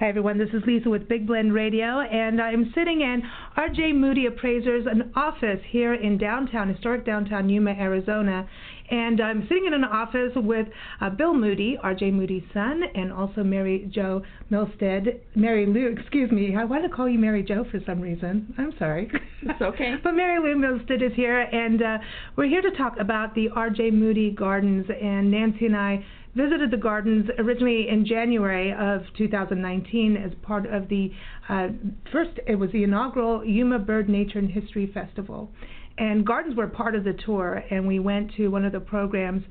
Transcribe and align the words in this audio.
Hi, 0.00 0.08
everyone. 0.08 0.38
This 0.38 0.48
is 0.54 0.62
Lisa 0.66 0.88
with 0.88 1.10
Big 1.10 1.26
Blend 1.26 1.52
Radio, 1.52 2.00
and 2.00 2.40
I'm 2.40 2.72
sitting 2.74 3.02
in 3.02 3.22
R.J. 3.58 3.92
Moody 3.92 4.24
Appraisers, 4.24 4.86
an 4.90 5.12
office 5.14 5.60
here 5.68 5.92
in 5.92 6.16
downtown, 6.16 6.72
historic 6.72 7.04
downtown 7.04 7.50
Yuma, 7.50 7.72
Arizona. 7.72 8.48
And 8.90 9.20
I'm 9.20 9.42
sitting 9.42 9.66
in 9.66 9.74
an 9.74 9.84
office 9.84 10.32
with 10.36 10.68
uh, 11.02 11.10
Bill 11.10 11.34
Moody, 11.34 11.78
R.J. 11.82 12.12
Moody's 12.12 12.44
son, 12.54 12.80
and 12.94 13.12
also 13.12 13.44
Mary 13.44 13.90
Jo 13.94 14.22
Milstead, 14.50 15.20
Mary 15.34 15.66
Lou, 15.66 15.88
excuse 15.88 16.30
me. 16.32 16.56
I 16.56 16.64
want 16.64 16.82
to 16.84 16.88
call 16.88 17.06
you 17.06 17.18
Mary 17.18 17.42
Jo 17.42 17.66
for 17.70 17.78
some 17.84 18.00
reason. 18.00 18.54
I'm 18.56 18.72
sorry. 18.78 19.10
It's 19.42 19.60
okay. 19.60 19.96
but 20.02 20.12
Mary 20.12 20.40
Lou 20.40 20.58
Milstead 20.58 21.02
is 21.02 21.12
here, 21.14 21.40
and 21.40 21.82
uh, 21.82 21.98
we're 22.36 22.48
here 22.48 22.62
to 22.62 22.70
talk 22.70 22.94
about 22.98 23.34
the 23.34 23.50
R.J. 23.50 23.90
Moody 23.90 24.30
Gardens. 24.30 24.86
And 24.88 25.30
Nancy 25.30 25.66
and 25.66 25.76
I 25.76 26.02
visited 26.34 26.70
the 26.70 26.76
gardens 26.76 27.28
originally 27.38 27.88
in 27.88 28.06
January 28.06 28.72
of 28.72 29.02
2019 29.16 30.16
as 30.16 30.32
part 30.42 30.66
of 30.66 30.88
the 30.88 31.10
uh, 31.48 31.68
first, 32.12 32.38
it 32.46 32.56
was 32.56 32.70
the 32.72 32.84
inaugural 32.84 33.44
Yuma 33.44 33.78
Bird 33.78 34.08
Nature 34.08 34.38
and 34.38 34.50
History 34.50 34.90
Festival. 34.92 35.50
And 35.98 36.24
gardens 36.24 36.56
were 36.56 36.66
part 36.66 36.94
of 36.94 37.04
the 37.04 37.12
tour, 37.26 37.62
and 37.70 37.86
we 37.86 37.98
went 37.98 38.34
to 38.36 38.48
one 38.48 38.64
of 38.64 38.72
the 38.72 38.80
programs. 38.80 39.42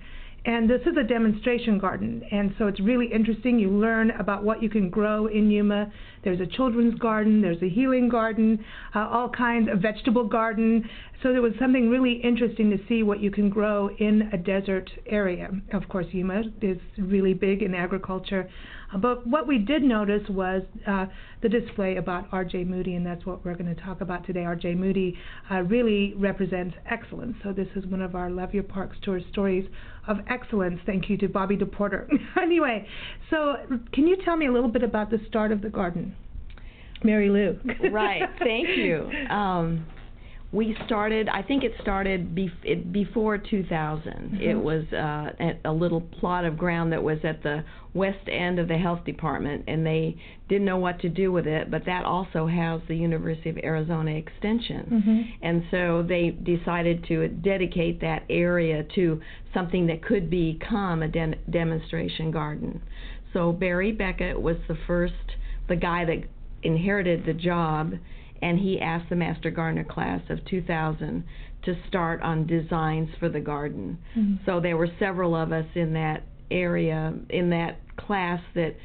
And 0.45 0.69
this 0.69 0.81
is 0.81 0.95
a 0.97 1.03
demonstration 1.03 1.77
garden, 1.77 2.23
and 2.31 2.55
so 2.57 2.67
it's 2.67 2.79
really 2.79 3.11
interesting. 3.11 3.59
You 3.59 3.69
learn 3.69 4.11
about 4.11 4.43
what 4.43 4.63
you 4.63 4.69
can 4.69 4.89
grow 4.89 5.27
in 5.27 5.51
Yuma. 5.51 5.91
There's 6.23 6.39
a 6.39 6.45
children's 6.45 6.97
garden, 6.97 7.41
there's 7.41 7.61
a 7.61 7.67
healing 7.67 8.07
garden, 8.07 8.63
uh, 8.95 8.99
all 8.99 9.29
kinds 9.29 9.69
of 9.69 9.79
vegetable 9.79 10.23
garden. 10.23 10.89
So 11.21 11.33
there 11.33 11.41
was 11.41 11.53
something 11.59 11.89
really 11.89 12.13
interesting 12.13 12.69
to 12.71 12.77
see 12.87 13.03
what 13.03 13.19
you 13.19 13.31
can 13.31 13.49
grow 13.49 13.89
in 13.99 14.29
a 14.31 14.37
desert 14.37 14.89
area. 15.07 15.49
Of 15.73 15.89
course, 15.89 16.05
Yuma 16.11 16.43
is 16.61 16.77
really 16.97 17.33
big 17.33 17.61
in 17.61 17.75
agriculture. 17.75 18.49
But 18.97 19.27
what 19.27 19.47
we 19.47 19.59
did 19.59 19.83
notice 19.83 20.27
was 20.29 20.63
uh, 20.87 21.05
the 21.41 21.49
display 21.49 21.97
about 21.97 22.27
R.J. 22.31 22.63
Moody, 22.63 22.95
and 22.95 23.05
that's 23.05 23.25
what 23.25 23.45
we're 23.45 23.55
going 23.55 23.73
to 23.73 23.81
talk 23.81 24.01
about 24.01 24.25
today. 24.25 24.43
R.J. 24.43 24.75
Moody 24.75 25.15
uh, 25.51 25.61
really 25.61 26.13
represents 26.17 26.75
excellence. 26.89 27.35
So 27.43 27.53
this 27.53 27.67
is 27.75 27.85
one 27.85 28.01
of 28.01 28.15
our 28.15 28.29
Love 28.29 28.53
Your 28.53 28.63
Parks 28.63 28.97
tour 29.03 29.21
stories 29.31 29.69
of 30.07 30.17
excellence. 30.27 30.79
Thank 30.85 31.09
you 31.09 31.17
to 31.17 31.27
Bobbi 31.27 31.61
DePorter. 31.61 32.07
anyway, 32.41 32.87
so 33.29 33.55
can 33.93 34.07
you 34.07 34.17
tell 34.25 34.37
me 34.37 34.47
a 34.47 34.51
little 34.51 34.69
bit 34.69 34.83
about 34.83 35.11
the 35.11 35.19
start 35.27 35.51
of 35.51 35.61
the 35.61 35.69
garden? 35.69 36.15
Mary 37.03 37.29
Lou. 37.29 37.59
right. 37.91 38.23
Thank 38.39 38.69
you. 38.69 39.09
Um, 39.29 39.85
we 40.51 40.75
started. 40.85 41.29
I 41.29 41.43
think 41.43 41.63
it 41.63 41.73
started 41.79 42.33
bef- 42.33 42.63
it, 42.63 42.91
before 42.91 43.37
2000. 43.37 44.11
Mm-hmm. 44.11 44.35
It 44.41 44.55
was 44.55 44.83
uh, 44.91 45.53
a 45.63 45.71
little 45.71 46.01
plot 46.01 46.43
of 46.43 46.57
ground 46.57 46.91
that 46.91 47.03
was 47.03 47.19
at 47.23 47.43
the 47.43 47.63
west 47.93 48.27
end 48.27 48.57
of 48.57 48.67
the 48.67 48.77
health 48.77 49.05
department, 49.05 49.65
and 49.67 49.85
they 49.85 50.15
didn't 50.47 50.65
know 50.65 50.77
what 50.77 50.99
to 51.01 51.09
do 51.09 51.31
with 51.31 51.45
it. 51.45 51.69
But 51.69 51.85
that 51.85 52.03
also 52.03 52.47
housed 52.47 52.87
the 52.87 52.95
University 52.95 53.49
of 53.51 53.57
Arizona 53.63 54.11
Extension, 54.11 55.03
Mhm. 55.05 55.33
and 55.43 55.63
so 55.69 56.01
they 56.01 56.31
decided 56.31 57.03
to 57.05 57.27
dedicate 57.27 58.01
that 58.01 58.23
area 58.29 58.83
to 58.95 59.21
something 59.53 59.85
that 59.87 60.01
could 60.01 60.31
become 60.31 61.03
a 61.03 61.07
den- 61.07 61.35
demonstration 61.49 62.31
garden. 62.31 62.81
So 63.33 63.51
Barry 63.51 63.91
Beckett 63.91 64.41
was 64.41 64.57
the 64.67 64.75
first, 64.87 65.13
the 65.67 65.75
guy 65.75 66.05
that 66.05 66.23
inherited 66.63 67.25
the 67.25 67.33
job, 67.33 67.93
and 68.41 68.59
he 68.59 68.79
asked 68.79 69.09
the 69.09 69.15
Master 69.15 69.49
Gardener 69.51 69.83
class 69.83 70.21
of 70.29 70.43
2000 70.45 71.23
to 71.63 71.75
start 71.87 72.21
on 72.21 72.45
designs 72.47 73.09
for 73.19 73.27
the 73.29 73.39
garden. 73.39 73.97
Mhm. 74.17 74.39
So 74.45 74.59
there 74.59 74.77
were 74.77 74.89
several 74.97 75.35
of 75.35 75.51
us 75.51 75.65
in 75.75 75.93
that 75.93 76.23
area, 76.49 77.13
in 77.29 77.49
that 77.49 77.77
class 77.97 78.41
that 78.55 78.75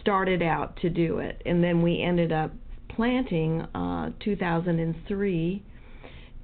started 0.00 0.42
out 0.42 0.76
to 0.76 0.88
do 0.90 1.18
it, 1.18 1.42
and 1.46 1.62
then 1.62 1.82
we 1.82 2.00
ended 2.00 2.32
up 2.32 2.52
planting 2.88 3.60
uh, 3.74 4.10
2003, 4.20 5.62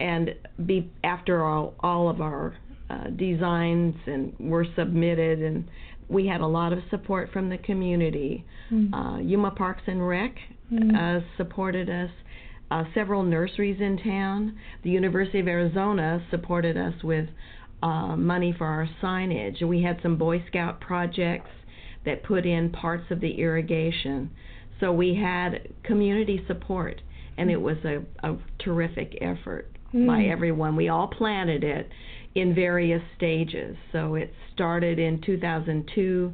and 0.00 0.34
be 0.66 0.90
after 1.04 1.44
all 1.44 1.74
all 1.80 2.08
of 2.08 2.20
our 2.20 2.54
uh, 2.90 3.08
designs 3.16 3.94
and 4.06 4.34
were 4.38 4.66
submitted 4.76 5.40
and 5.40 5.64
we 6.08 6.26
had 6.26 6.42
a 6.42 6.46
lot 6.46 6.72
of 6.74 6.80
support 6.90 7.30
from 7.32 7.48
the 7.48 7.56
community. 7.58 8.44
Mm. 8.70 8.92
Uh, 8.92 9.18
Yuma 9.20 9.50
Parks 9.52 9.82
and 9.86 10.06
Rec 10.06 10.34
Mm. 10.70 10.94
uh, 10.96 11.20
supported 11.36 11.88
us. 11.90 12.10
Uh, 12.72 12.84
several 12.94 13.22
nurseries 13.22 13.78
in 13.82 13.98
town. 13.98 14.56
The 14.82 14.88
University 14.88 15.38
of 15.40 15.46
Arizona 15.46 16.24
supported 16.30 16.78
us 16.78 16.94
with 17.04 17.28
uh, 17.82 18.16
money 18.16 18.54
for 18.56 18.66
our 18.66 18.88
signage. 19.02 19.60
We 19.62 19.82
had 19.82 20.00
some 20.02 20.16
Boy 20.16 20.42
Scout 20.48 20.80
projects 20.80 21.50
that 22.06 22.22
put 22.22 22.46
in 22.46 22.70
parts 22.70 23.10
of 23.10 23.20
the 23.20 23.32
irrigation. 23.32 24.30
So 24.80 24.90
we 24.90 25.14
had 25.14 25.68
community 25.82 26.42
support, 26.46 27.02
and 27.36 27.50
it 27.50 27.60
was 27.60 27.76
a, 27.84 27.98
a 28.26 28.38
terrific 28.64 29.18
effort 29.20 29.70
by 29.92 30.22
Mm. 30.22 30.32
everyone. 30.32 30.74
We 30.74 30.88
all 30.88 31.08
planted 31.08 31.64
it 31.64 31.90
in 32.34 32.54
various 32.54 33.02
stages. 33.18 33.76
So 33.92 34.14
it 34.14 34.32
started 34.54 34.98
in 34.98 35.20
2002, 35.20 36.32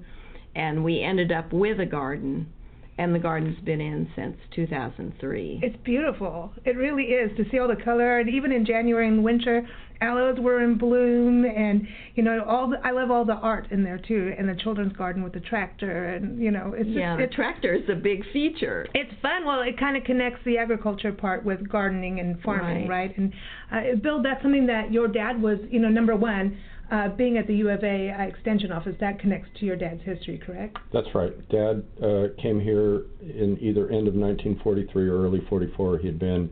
and 0.54 0.84
we 0.84 1.02
ended 1.02 1.32
up 1.32 1.52
with 1.52 1.80
a 1.80 1.86
garden, 1.86 2.52
and 2.98 3.14
the 3.14 3.18
garden's 3.18 3.58
been 3.60 3.80
in 3.80 4.08
since 4.16 4.36
2003. 4.54 5.60
It's 5.62 5.76
beautiful. 5.84 6.52
It 6.64 6.76
really 6.76 7.04
is 7.04 7.36
to 7.36 7.44
see 7.50 7.58
all 7.58 7.68
the 7.68 7.76
color, 7.82 8.18
and 8.18 8.28
even 8.28 8.52
in 8.52 8.66
January 8.66 9.06
and 9.08 9.22
winter, 9.24 9.66
aloes 10.00 10.38
were 10.40 10.62
in 10.62 10.78
bloom, 10.78 11.44
and 11.44 11.86
you 12.14 12.22
know 12.22 12.44
all. 12.44 12.68
The, 12.70 12.76
I 12.84 12.90
love 12.90 13.10
all 13.10 13.24
the 13.24 13.34
art 13.34 13.68
in 13.70 13.82
there 13.84 13.98
too, 13.98 14.34
and 14.38 14.48
the 14.48 14.54
children's 14.56 14.92
garden 14.94 15.22
with 15.22 15.32
the 15.32 15.40
tractor, 15.40 16.06
and 16.14 16.40
you 16.42 16.50
know 16.50 16.72
it's 16.76 16.86
just, 16.86 16.96
yeah, 16.98 17.16
the 17.16 17.24
it's 17.24 17.34
tractor 17.34 17.72
is 17.74 17.88
a 17.88 17.94
big 17.94 18.22
feature. 18.32 18.86
it's 18.94 19.12
fun. 19.22 19.44
Well, 19.46 19.62
it 19.62 19.78
kind 19.78 19.96
of 19.96 20.04
connects 20.04 20.40
the 20.44 20.58
agriculture 20.58 21.12
part 21.12 21.44
with 21.44 21.68
gardening 21.68 22.20
and 22.20 22.40
farming, 22.42 22.88
Right. 22.88 23.08
right? 23.10 23.18
And 23.18 23.32
uh, 23.72 23.96
Bill, 24.02 24.22
that's 24.22 24.42
something 24.42 24.66
that 24.66 24.92
your 24.92 25.08
dad 25.08 25.40
was, 25.40 25.58
you 25.70 25.80
know, 25.80 25.88
number 25.88 26.16
one. 26.16 26.58
Uh, 26.90 27.08
being 27.10 27.36
at 27.36 27.46
the 27.46 27.54
U 27.56 27.68
of 27.68 27.84
A 27.84 28.10
uh, 28.10 28.22
Extension 28.22 28.72
office, 28.72 28.96
that 29.00 29.18
connects 29.18 29.48
to 29.60 29.66
your 29.66 29.76
dad's 29.76 30.02
history, 30.02 30.38
correct? 30.38 30.78
That's 30.92 31.08
right. 31.14 31.32
Dad 31.50 31.84
uh, 32.02 32.28
came 32.40 32.58
here 32.58 33.02
in 33.20 33.58
either 33.60 33.90
end 33.90 34.08
of 34.08 34.14
1943 34.14 35.08
or 35.08 35.22
early 35.22 35.44
44. 35.50 35.98
He 35.98 36.06
had 36.06 36.18
been 36.18 36.50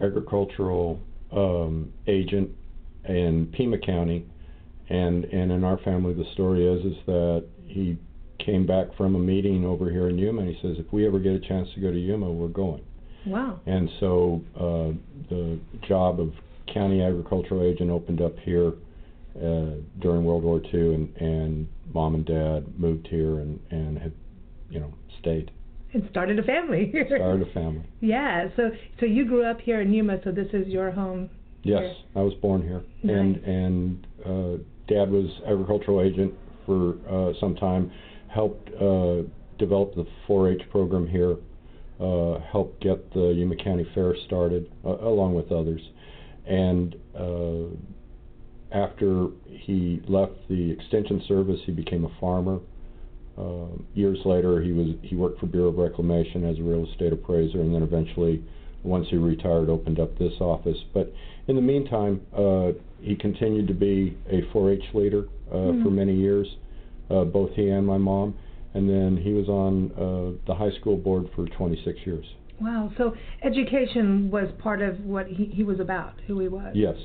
agricultural 0.00 1.00
um, 1.32 1.92
agent 2.08 2.50
in 3.08 3.46
Pima 3.52 3.78
County, 3.78 4.26
and 4.88 5.24
and 5.26 5.52
in 5.52 5.62
our 5.62 5.78
family, 5.78 6.14
the 6.14 6.28
story 6.32 6.66
is 6.66 6.84
is 6.84 6.98
that 7.06 7.46
he 7.64 7.96
came 8.38 8.66
back 8.66 8.94
from 8.96 9.14
a 9.14 9.18
meeting 9.18 9.64
over 9.64 9.90
here 9.90 10.08
in 10.08 10.18
Yuma, 10.18 10.42
and 10.42 10.54
he 10.54 10.60
says, 10.62 10.76
if 10.78 10.92
we 10.92 11.06
ever 11.06 11.18
get 11.18 11.32
a 11.32 11.40
chance 11.40 11.68
to 11.74 11.80
go 11.80 11.90
to 11.90 11.98
Yuma, 11.98 12.30
we're 12.30 12.48
going. 12.48 12.82
Wow. 13.26 13.60
And 13.66 13.90
so 13.98 14.42
uh, 14.54 14.92
the 15.28 15.58
job 15.86 16.20
of 16.20 16.32
county 16.72 17.02
agricultural 17.02 17.62
agent 17.62 17.90
opened 17.90 18.20
up 18.20 18.38
here 18.40 18.72
uh, 19.36 19.80
during 20.00 20.24
World 20.24 20.42
War 20.44 20.60
II, 20.72 20.94
and, 20.94 21.16
and 21.16 21.68
mom 21.92 22.14
and 22.14 22.24
dad 22.26 22.78
moved 22.78 23.06
here 23.08 23.40
and, 23.40 23.60
and 23.70 23.98
had, 23.98 24.12
you 24.70 24.80
know, 24.80 24.92
stayed, 25.20 25.50
And 25.94 26.06
started 26.10 26.38
a 26.38 26.42
family. 26.42 26.92
started 27.06 27.48
a 27.48 27.52
family. 27.52 27.84
yeah. 28.00 28.48
So 28.56 28.70
so 29.00 29.06
you 29.06 29.24
grew 29.26 29.44
up 29.44 29.60
here 29.60 29.80
in 29.80 29.92
Yuma, 29.92 30.18
so 30.24 30.32
this 30.32 30.48
is 30.52 30.66
your 30.68 30.90
home. 30.90 31.30
Yes, 31.62 31.80
Here. 31.82 31.94
I 32.16 32.20
was 32.20 32.34
born 32.34 32.62
here, 32.62 32.82
and 33.02 33.36
and 33.36 34.06
uh, 34.24 34.62
dad 34.88 35.10
was 35.10 35.28
agricultural 35.46 36.00
agent 36.00 36.32
for 36.64 36.94
uh, 37.10 37.32
some 37.40 37.54
time, 37.56 37.90
helped 38.28 38.68
uh, 38.74 39.22
develop 39.58 39.94
the 39.94 40.06
4-H 40.28 40.62
program 40.70 41.06
here, 41.08 41.36
uh, 42.00 42.40
helped 42.52 42.80
get 42.82 43.12
the 43.14 43.32
Yuma 43.36 43.56
County 43.56 43.86
Fair 43.94 44.14
started, 44.26 44.70
uh, 44.84 44.96
along 44.98 45.34
with 45.34 45.50
others, 45.50 45.80
and 46.46 46.94
uh, 47.16 47.74
after 48.72 49.28
he 49.46 50.02
left 50.08 50.32
the 50.48 50.70
extension 50.70 51.22
service, 51.28 51.60
he 51.64 51.72
became 51.72 52.04
a 52.04 52.20
farmer. 52.20 52.58
uh, 53.38 53.66
years 53.94 54.18
later, 54.24 54.62
he 54.62 54.72
was 54.72 54.88
he 55.02 55.14
worked 55.14 55.38
for 55.40 55.46
Bureau 55.46 55.68
of 55.68 55.76
Reclamation 55.76 56.44
as 56.44 56.58
a 56.58 56.62
real 56.62 56.86
estate 56.90 57.12
appraiser, 57.12 57.60
and 57.60 57.74
then 57.74 57.82
eventually, 57.82 58.42
once 58.82 59.06
he 59.10 59.16
retired, 59.16 59.68
opened 59.68 60.00
up 60.00 60.18
this 60.18 60.32
office. 60.40 60.78
But 60.94 61.12
in 61.46 61.56
the 61.56 61.62
meantime, 61.62 62.22
uh, 62.36 62.72
he 63.00 63.14
continued 63.14 63.68
to 63.68 63.74
be 63.74 64.16
a 64.28 64.42
4-H 64.54 64.94
leader 64.94 65.28
uh, 65.50 65.54
mm. 65.54 65.82
for 65.82 65.90
many 65.90 66.14
years, 66.14 66.46
uh, 67.10 67.24
both 67.24 67.50
he 67.52 67.68
and 67.68 67.86
my 67.86 67.98
mom, 67.98 68.34
and 68.74 68.88
then 68.88 69.16
he 69.22 69.32
was 69.32 69.48
on 69.48 69.92
uh, 69.92 70.38
the 70.46 70.54
high 70.54 70.74
school 70.80 70.96
board 70.96 71.28
for 71.34 71.46
26 71.46 71.98
years. 72.04 72.24
Wow. 72.60 72.90
So 72.96 73.14
education 73.44 74.30
was 74.30 74.48
part 74.58 74.80
of 74.80 75.00
what 75.00 75.26
he, 75.26 75.44
he 75.46 75.62
was 75.62 75.78
about, 75.78 76.14
who 76.26 76.40
he 76.40 76.48
was. 76.48 76.72
Yes. 76.74 76.96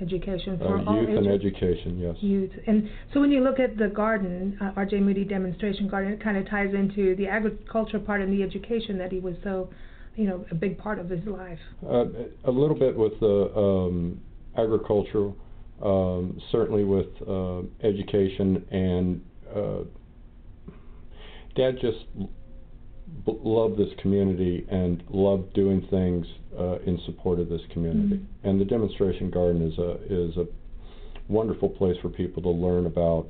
Education 0.00 0.58
for 0.58 0.78
uh, 0.78 0.84
all 0.84 1.00
youth 1.00 1.08
ages. 1.08 1.18
and 1.18 1.28
education, 1.28 1.98
yes. 1.98 2.14
Youth, 2.20 2.52
and 2.68 2.88
so 3.12 3.20
when 3.20 3.32
you 3.32 3.40
look 3.42 3.58
at 3.58 3.76
the 3.76 3.88
garden, 3.88 4.56
uh, 4.60 4.70
R.J. 4.76 5.00
Moody 5.00 5.24
demonstration 5.24 5.88
garden, 5.88 6.12
it 6.12 6.22
kind 6.22 6.36
of 6.36 6.48
ties 6.48 6.72
into 6.72 7.16
the 7.16 7.26
agriculture 7.26 7.98
part 7.98 8.20
and 8.20 8.32
the 8.32 8.44
education 8.44 8.96
that 8.98 9.10
he 9.10 9.18
was 9.18 9.34
so, 9.42 9.68
you 10.14 10.28
know, 10.28 10.46
a 10.52 10.54
big 10.54 10.78
part 10.78 11.00
of 11.00 11.10
his 11.10 11.24
life. 11.26 11.58
Uh, 11.84 12.04
a 12.44 12.50
little 12.50 12.78
bit 12.78 12.96
with 12.96 13.18
the 13.18 13.52
um, 13.56 14.20
agricultural, 14.56 15.36
um, 15.82 16.40
certainly 16.52 16.84
with 16.84 17.08
uh, 17.28 17.62
education, 17.82 18.64
and 18.70 19.20
uh, 19.52 19.82
Dad 21.56 21.76
just 21.80 22.04
b- 23.26 23.38
love 23.42 23.76
this 23.76 23.88
community 24.00 24.66
and 24.70 25.02
love 25.10 25.52
doing 25.54 25.86
things 25.90 26.26
uh, 26.58 26.78
in 26.80 26.98
support 27.06 27.38
of 27.38 27.48
this 27.48 27.62
community. 27.72 28.16
Mm-hmm. 28.16 28.48
And 28.48 28.60
the 28.60 28.64
demonstration 28.64 29.30
garden 29.30 29.62
is 29.62 29.78
a 29.78 29.92
is 30.08 30.36
a 30.36 30.46
wonderful 31.28 31.68
place 31.68 31.96
for 32.00 32.08
people 32.08 32.42
to 32.42 32.50
learn 32.50 32.86
about 32.86 33.26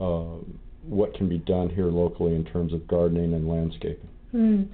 uh, 0.00 0.38
what 0.82 1.14
can 1.14 1.28
be 1.28 1.38
done 1.38 1.68
here 1.68 1.86
locally 1.86 2.34
in 2.34 2.44
terms 2.44 2.72
of 2.72 2.86
gardening 2.88 3.34
and 3.34 3.48
landscaping. 3.48 4.08
Mm. 4.34 4.68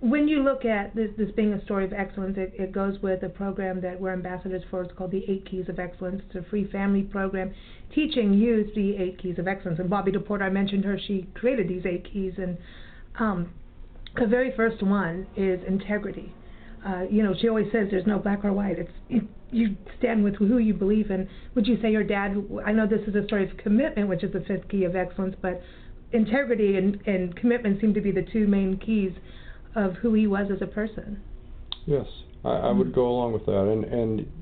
When 0.00 0.28
you 0.28 0.42
look 0.42 0.64
at 0.64 0.94
this, 0.94 1.10
this 1.16 1.30
being 1.34 1.54
a 1.54 1.64
story 1.64 1.84
of 1.84 1.92
excellence, 1.92 2.36
it, 2.36 2.52
it 2.58 2.72
goes 2.72 3.00
with 3.00 3.22
a 3.22 3.28
program 3.28 3.80
that 3.80 3.98
we're 3.98 4.12
ambassadors 4.12 4.62
for. 4.70 4.82
It's 4.82 4.92
called 4.96 5.12
the 5.12 5.24
Eight 5.28 5.48
Keys 5.50 5.68
of 5.68 5.78
Excellence. 5.78 6.20
It's 6.26 6.46
a 6.46 6.48
free 6.50 6.70
family 6.70 7.02
program 7.02 7.54
teaching 7.94 8.34
youth 8.34 8.74
the 8.74 8.96
Eight 8.96 9.18
Keys 9.18 9.38
of 9.38 9.48
Excellence. 9.48 9.78
And 9.78 9.90
Bobbi 9.90 10.14
DePorter, 10.14 10.42
I 10.42 10.50
mentioned 10.50 10.84
her. 10.84 10.98
She 11.06 11.26
created 11.34 11.68
these 11.68 11.86
eight 11.86 12.06
keys, 12.12 12.34
and 12.36 12.58
um, 13.18 13.50
the 14.16 14.26
very 14.26 14.52
first 14.56 14.82
one 14.82 15.26
is 15.36 15.60
integrity. 15.66 16.34
Uh, 16.86 17.02
you 17.10 17.22
know, 17.22 17.34
she 17.40 17.48
always 17.48 17.66
says 17.72 17.88
there's 17.90 18.06
no 18.06 18.18
black 18.18 18.44
or 18.44 18.52
white. 18.52 18.78
It's 18.78 18.90
you, 19.08 19.28
you 19.50 19.76
stand 19.98 20.22
with 20.22 20.36
who 20.36 20.58
you 20.58 20.74
believe 20.74 21.10
in. 21.10 21.28
Would 21.54 21.66
you 21.66 21.78
say 21.80 21.90
your 21.90 22.04
dad? 22.04 22.36
I 22.64 22.72
know 22.72 22.86
this 22.86 23.00
is 23.06 23.14
a 23.14 23.24
story 23.24 23.50
of 23.50 23.56
commitment, 23.56 24.08
which 24.08 24.22
is 24.22 24.32
the 24.32 24.40
fifth 24.40 24.68
key 24.68 24.84
of 24.84 24.94
excellence, 24.94 25.34
but 25.40 25.62
integrity 26.12 26.76
and, 26.76 27.00
and 27.06 27.34
commitment 27.36 27.80
seem 27.80 27.94
to 27.94 28.00
be 28.00 28.10
the 28.10 28.26
two 28.32 28.46
main 28.46 28.78
keys 28.78 29.12
of 29.74 29.94
who 29.94 30.12
he 30.14 30.26
was 30.26 30.48
as 30.54 30.60
a 30.60 30.66
person. 30.66 31.20
Yes, 31.86 32.06
I, 32.44 32.50
I 32.50 32.70
would 32.70 32.88
mm. 32.88 32.94
go 32.94 33.08
along 33.08 33.32
with 33.32 33.46
that. 33.46 33.70
And 33.70 33.84
and 33.84 34.32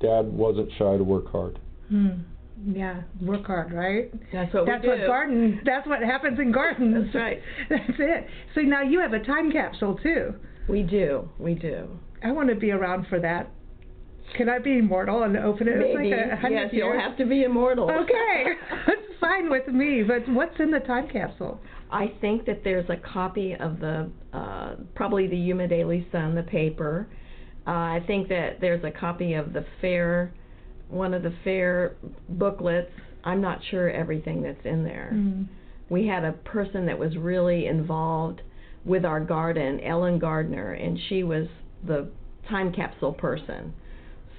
dad 0.00 0.26
wasn't 0.26 0.70
shy 0.78 0.96
to 0.96 1.04
work 1.04 1.30
hard. 1.30 1.58
Hmm. 1.88 2.22
Yeah, 2.64 3.02
work 3.20 3.46
hard, 3.46 3.72
right? 3.72 4.10
That's 4.32 4.52
what 4.54 4.66
that's 4.66 4.82
we 4.82 4.88
do. 4.88 5.00
What 5.00 5.06
garden, 5.06 5.60
that's 5.64 5.86
what 5.86 6.00
happens 6.00 6.38
in 6.38 6.52
gardens. 6.52 7.04
that's 7.04 7.14
right. 7.14 7.42
That's 7.68 7.98
it. 7.98 8.26
So 8.54 8.62
now 8.62 8.82
you 8.82 9.00
have 9.00 9.12
a 9.12 9.22
time 9.22 9.52
capsule 9.52 9.98
too. 10.02 10.34
We 10.68 10.82
do. 10.82 11.28
We 11.38 11.54
do. 11.54 11.88
I 12.24 12.32
want 12.32 12.48
to 12.48 12.54
be 12.54 12.70
around 12.70 13.06
for 13.08 13.20
that. 13.20 13.50
Can 14.36 14.48
I 14.48 14.58
be 14.58 14.78
immortal 14.78 15.22
and 15.22 15.36
open 15.36 15.68
it? 15.68 15.78
Maybe. 15.78 16.10
Like 16.10 16.50
yes, 16.50 16.72
years? 16.72 16.72
you'll 16.72 16.98
have 16.98 17.16
to 17.18 17.26
be 17.26 17.44
immortal. 17.44 17.90
Okay, 17.90 18.44
that's 18.86 19.00
fine 19.20 19.50
with 19.50 19.68
me. 19.68 20.02
But 20.02 20.28
what's 20.32 20.58
in 20.58 20.70
the 20.70 20.80
time 20.80 21.08
capsule? 21.08 21.60
I 21.90 22.12
think 22.20 22.46
that 22.46 22.64
there's 22.64 22.88
a 22.90 22.96
copy 22.96 23.54
of 23.54 23.78
the 23.78 24.10
uh, 24.32 24.76
probably 24.94 25.28
the 25.28 25.36
Yuma 25.36 25.68
Daily 25.68 26.06
Sun, 26.10 26.34
the 26.34 26.42
paper. 26.42 27.08
Uh, 27.66 27.70
I 27.70 28.04
think 28.06 28.28
that 28.28 28.60
there's 28.60 28.82
a 28.84 28.90
copy 28.90 29.34
of 29.34 29.52
the 29.52 29.64
fair 29.80 30.32
one 30.88 31.14
of 31.14 31.22
the 31.22 31.34
fair 31.44 31.96
booklets. 32.28 32.90
I'm 33.24 33.40
not 33.40 33.60
sure 33.70 33.90
everything 33.90 34.42
that's 34.42 34.64
in 34.64 34.84
there. 34.84 35.10
Mm. 35.14 35.48
We 35.88 36.06
had 36.06 36.24
a 36.24 36.32
person 36.32 36.86
that 36.86 36.98
was 36.98 37.16
really 37.16 37.66
involved 37.66 38.42
with 38.84 39.04
our 39.04 39.20
garden, 39.20 39.80
Ellen 39.80 40.18
Gardner, 40.18 40.72
and 40.72 40.98
she 41.08 41.22
was 41.22 41.48
the 41.86 42.08
time 42.48 42.72
capsule 42.72 43.12
person. 43.12 43.72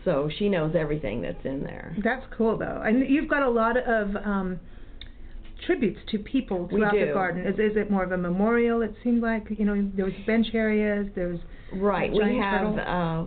So 0.05 0.29
she 0.39 0.47
knows 0.47 0.73
everything 0.73 1.21
that's 1.21 1.43
in 1.43 1.63
there. 1.63 1.95
That's 2.01 2.25
cool 2.37 2.57
though. 2.57 2.81
And 2.85 3.09
you've 3.09 3.29
got 3.29 3.43
a 3.43 3.49
lot 3.49 3.75
of 3.77 4.15
um 4.15 4.59
tributes 5.65 5.99
to 6.11 6.19
people 6.19 6.67
throughout 6.69 6.93
the 6.93 7.11
garden. 7.13 7.45
Is 7.45 7.55
is 7.55 7.75
it 7.75 7.91
more 7.91 8.03
of 8.03 8.11
a 8.11 8.17
memorial? 8.17 8.81
It 8.81 8.95
seemed 9.03 9.21
like 9.21 9.47
you 9.49 9.65
know 9.65 9.89
there 9.95 10.05
was 10.05 10.13
bench 10.25 10.47
areas. 10.53 11.07
There's 11.15 11.39
right. 11.73 12.11
We 12.11 12.37
have 12.37 12.77
uh, 12.77 13.25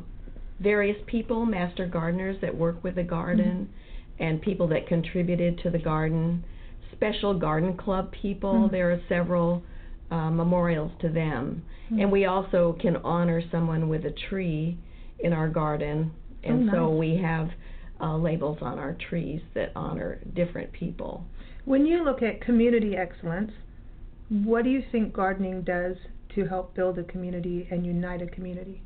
various 0.61 0.97
people, 1.07 1.47
master 1.47 1.87
gardeners 1.87 2.37
that 2.43 2.55
work 2.55 2.83
with 2.85 2.95
the 2.95 3.03
garden, 3.03 3.69
mm-hmm. 3.69 4.23
and 4.23 4.43
people 4.43 4.69
that 4.69 4.87
contributed 4.87 5.59
to 5.63 5.71
the 5.71 5.79
garden, 5.79 6.45
special 6.93 7.39
garden 7.39 7.77
club 7.77 8.13
people. 8.23 8.55
Mm-hmm. 8.55 8.75
There 8.75 8.93
are 8.93 9.01
several 9.09 9.63
uh, 10.11 10.31
memorials 10.31 10.93
to 11.01 11.09
them. 11.09 11.63
Mm-hmm. 11.87 12.01
And 12.01 12.13
we 12.13 12.27
also 12.27 12.77
can 12.81 12.97
honor 12.99 13.43
someone 13.51 13.89
with 13.89 14.05
a 14.05 14.15
tree 14.29 14.79
in 15.19 15.33
our 15.33 15.49
garden. 15.49 16.13
And 16.45 16.63
oh, 16.63 16.65
nice. 16.65 16.75
so 16.75 16.89
we 16.91 17.17
have 17.23 17.51
uh, 18.01 18.17
labels 18.17 18.59
on 18.61 18.79
our 18.79 18.97
trees 19.09 19.41
that 19.55 19.73
honor 19.77 20.21
different 20.35 20.73
people. 20.73 21.25
When 21.65 21.87
you 21.87 22.05
look 22.05 22.23
at 22.23 22.41
community 22.41 22.97
excellence, 22.97 23.53
what 24.29 24.65
do 24.65 24.71
you 24.71 24.83
think 24.91 25.13
gardening 25.13 25.63
does 25.63 25.97
to 26.35 26.47
help 26.47 26.75
build 26.75 26.99
a 26.99 27.05
community 27.05 27.69
and 27.71 27.85
unite 27.85 28.23
a 28.23 28.27
community? 28.27 28.83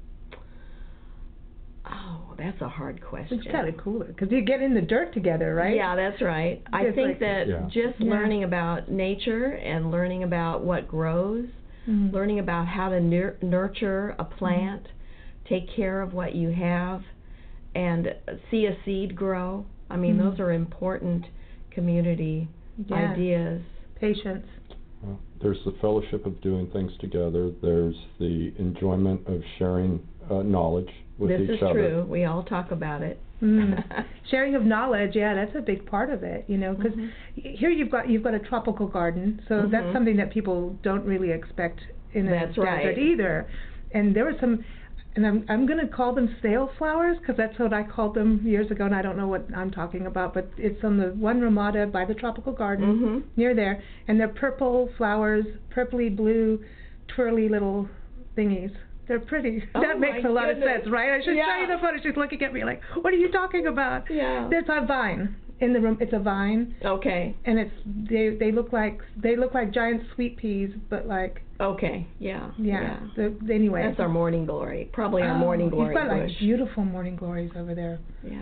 Oh, 1.95 2.35
that's 2.37 2.61
a 2.61 2.69
hard 2.69 3.05
question. 3.05 3.39
It's 3.39 3.51
kind 3.53 3.69
of 3.69 3.77
cooler 3.77 4.07
because 4.07 4.31
you 4.31 4.43
get 4.43 4.61
in 4.61 4.75
the 4.75 4.81
dirt 4.81 5.15
together, 5.15 5.55
right? 5.55 5.77
Yeah, 5.77 5.95
that's 5.95 6.21
right. 6.21 6.63
I 6.73 6.85
think 6.91 6.97
like, 6.97 7.21
that 7.21 7.47
yeah. 7.49 7.67
just 7.67 8.01
yeah. 8.01 8.11
learning 8.11 8.45
about 8.45 8.91
nature 8.91 9.53
and 9.53 9.91
learning 9.91 10.25
about 10.25 10.65
what 10.65 10.89
grows, 10.89 11.47
mm-hmm. 11.89 12.15
learning 12.15 12.41
about 12.41 12.67
how 12.67 12.89
to 12.89 13.01
nur- 13.01 13.37
nurture 13.43 14.17
a 14.19 14.25
plant, 14.25 14.83
mm-hmm. 14.83 15.55
take 15.55 15.75
care 15.77 16.03
of 16.03 16.13
what 16.13 16.35
you 16.35 16.51
have, 16.51 17.03
and 17.75 18.09
see 18.51 18.67
a 18.67 18.77
seed 18.85 19.15
grow. 19.15 19.65
I 19.89 19.97
mean, 19.97 20.17
mm-hmm. 20.17 20.31
those 20.31 20.41
are 20.41 20.53
important 20.53 21.27
community 21.71 22.49
yeah. 22.89 23.13
ideas. 23.13 23.63
Patience. 24.01 24.47
Well, 25.03 25.21
there's 25.41 25.63
the 25.65 25.75
fellowship 25.81 26.27
of 26.27 26.41
doing 26.41 26.69
things 26.73 26.91
together. 27.01 27.53
There's 27.63 27.95
the 28.19 28.53
enjoyment 28.59 29.27
of 29.27 29.41
sharing 29.59 30.07
uh, 30.31 30.43
knowledge 30.43 30.91
with 31.19 31.31
this 31.31 31.41
each 31.43 31.51
is 31.51 31.59
true. 31.61 32.07
We 32.09 32.25
all 32.25 32.43
talk 32.43 32.71
about 32.71 33.03
it. 33.03 33.21
Mm. 33.43 33.83
Sharing 34.31 34.55
of 34.55 34.65
knowledge, 34.65 35.13
yeah, 35.15 35.35
that's 35.35 35.55
a 35.57 35.61
big 35.61 35.87
part 35.87 36.11
of 36.11 36.23
it. 36.23 36.45
You 36.49 36.59
know, 36.59 36.75
because 36.75 36.93
mm-hmm. 36.93 37.57
here 37.57 37.71
you've 37.71 37.91
got 37.91 38.09
you've 38.09 38.23
got 38.23 38.35
a 38.35 38.39
tropical 38.39 38.87
garden, 38.87 39.43
so 39.49 39.55
mm-hmm. 39.55 39.71
that's 39.71 39.93
something 39.93 40.17
that 40.17 40.33
people 40.33 40.77
don't 40.83 41.05
really 41.05 41.31
expect 41.31 41.81
in 42.15 42.29
a 42.29 42.31
that's 42.31 42.49
desert 42.49 42.65
right. 42.65 42.99
either. 42.99 43.49
And 43.93 44.15
there 44.15 44.25
were 44.25 44.37
some, 44.41 44.65
and 45.15 45.27
I'm 45.27 45.45
I'm 45.49 45.67
going 45.67 45.79
to 45.79 45.89
call 45.89 46.15
them 46.15 46.35
sail 46.43 46.71
flowers 46.79 47.17
because 47.21 47.37
that's 47.37 47.59
what 47.59 47.73
I 47.73 47.83
called 47.83 48.15
them 48.15 48.41
years 48.45 48.71
ago, 48.71 48.87
and 48.87 48.95
I 48.95 49.03
don't 49.03 49.17
know 49.17 49.29
what 49.29 49.47
I'm 49.55 49.71
talking 49.71 50.07
about, 50.07 50.35
but 50.35 50.51
it's 50.57 50.83
on 50.83 50.97
the 50.97 51.09
one 51.09 51.41
Ramada 51.41 51.87
by 51.87 52.05
the 52.05 52.15
tropical 52.15 52.53
garden 52.53 52.87
mm-hmm. 52.87 53.29
near 53.37 53.55
there, 53.55 53.83
and 54.09 54.19
they're 54.19 54.29
purple 54.29 54.89
flowers, 54.97 55.45
purpley 55.75 56.15
blue, 56.15 56.61
twirly 57.15 57.49
little 57.49 57.89
thingies. 58.37 58.75
They're 59.09 59.21
pretty. 59.21 59.63
Oh 59.75 59.81
that 59.81 59.99
makes 60.01 60.25
a 60.25 60.29
lot 60.29 60.47
goodness. 60.47 60.67
of 60.77 60.83
sense, 60.83 60.93
right? 60.93 61.11
I 61.21 61.25
should 61.25 61.37
yeah. 61.37 61.45
show 61.57 61.61
you 61.63 61.67
the 61.77 61.81
photo. 61.81 61.97
She's 62.03 62.17
looking 62.17 62.43
at 62.43 62.53
me 62.53 62.65
like, 62.65 62.81
"What 63.03 63.13
are 63.13 63.17
you 63.17 63.31
talking 63.31 63.67
about?" 63.67 64.05
Yeah. 64.11 64.47
There's 64.51 64.65
a 64.69 64.87
vine 64.87 65.37
in 65.61 65.73
the 65.73 65.81
room. 65.81 65.99
It's 66.01 66.13
a 66.13 66.19
vine, 66.19 66.75
Okay. 66.85 67.35
and 67.45 67.59
it's 67.59 67.75
they 67.87 68.31
they 68.39 68.51
look 68.53 68.73
like 68.73 69.01
they 69.17 69.37
look 69.37 69.55
like 69.55 69.73
giant 69.73 70.03
sweet 70.15 70.37
peas, 70.37 70.71
but 70.91 71.07
like 71.07 71.43
Okay. 71.61 72.07
Yeah. 72.19 72.51
yeah. 72.59 72.99
The, 73.15 73.37
anyway, 73.53 73.85
That's 73.87 74.01
our 74.01 74.09
morning 74.09 74.45
glory. 74.47 74.91
Probably 74.93 75.23
our 75.23 75.37
Oh, 75.37 75.39
morning 75.39 75.71
glory 75.71 75.95
You've 75.95 76.03
got 76.03 76.09
bush. 76.11 76.31
like 76.31 76.39
beautiful 76.41 76.85
morning 76.85 77.15
glories 77.17 77.53
over 77.57 77.75
there. 77.77 78.01
yeah. 78.25 78.41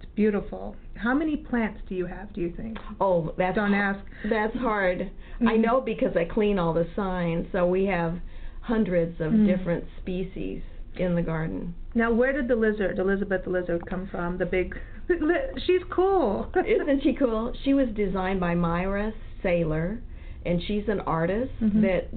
It's 0.00 0.10
beautiful. 0.14 0.74
How 0.94 1.12
many 1.14 1.36
plants 1.36 1.80
do 1.88 1.94
you 1.94 2.06
have? 2.06 2.32
Do 2.32 2.40
you 2.40 2.52
think? 2.56 2.78
Oh, 3.00 3.34
that's 3.36 3.54
Don't 3.56 3.74
ask. 3.74 4.00
That's 4.30 4.56
hard. 4.56 5.10
I 5.40 5.44
Mhm. 5.44 5.60
know 5.60 5.80
because 5.82 6.16
I 6.16 6.24
clean 6.24 6.58
all 6.58 6.72
the 6.72 6.86
signs. 6.96 7.46
So 7.52 7.66
we 7.66 7.84
have 7.86 8.14
hundreds 8.62 9.20
of 9.20 9.32
Mm. 9.32 9.46
different 9.46 9.84
species 10.00 10.62
in 10.96 11.14
the 11.14 11.22
garden. 11.22 11.74
Now, 11.94 12.12
where 12.12 12.32
did 12.32 12.48
the 12.48 12.56
lizard, 12.56 12.98
Elizabeth 12.98 13.44
the 13.44 13.50
lizard, 13.50 13.84
come 13.86 14.06
from? 14.06 14.38
The 14.38 14.46
big. 14.46 14.78
She's 15.66 15.82
cool. 15.90 16.50
Isn't 16.66 17.02
she 17.02 17.12
cool? 17.14 17.52
She 17.64 17.74
was 17.74 17.88
designed 17.94 18.40
by 18.40 18.54
Myra 18.54 19.12
Saylor, 19.42 19.98
and 20.46 20.62
she's 20.62 20.88
an 20.88 21.00
artist 21.00 21.52
Mhm. 21.60 21.82
that 21.82 22.08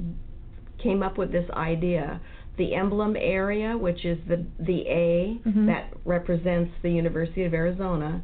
came 0.78 1.02
up 1.04 1.18
with 1.18 1.32
this 1.32 1.50
idea. 1.52 2.20
The 2.58 2.74
emblem 2.76 3.16
area, 3.20 3.78
which 3.78 4.06
is 4.06 4.18
the 4.28 4.46
the 4.60 4.82
A 4.88 5.40
Mhm. 5.46 5.66
that 5.68 5.86
represents 6.06 6.72
the 6.82 6.92
University 6.92 7.44
of 7.44 7.54
Arizona, 7.54 8.22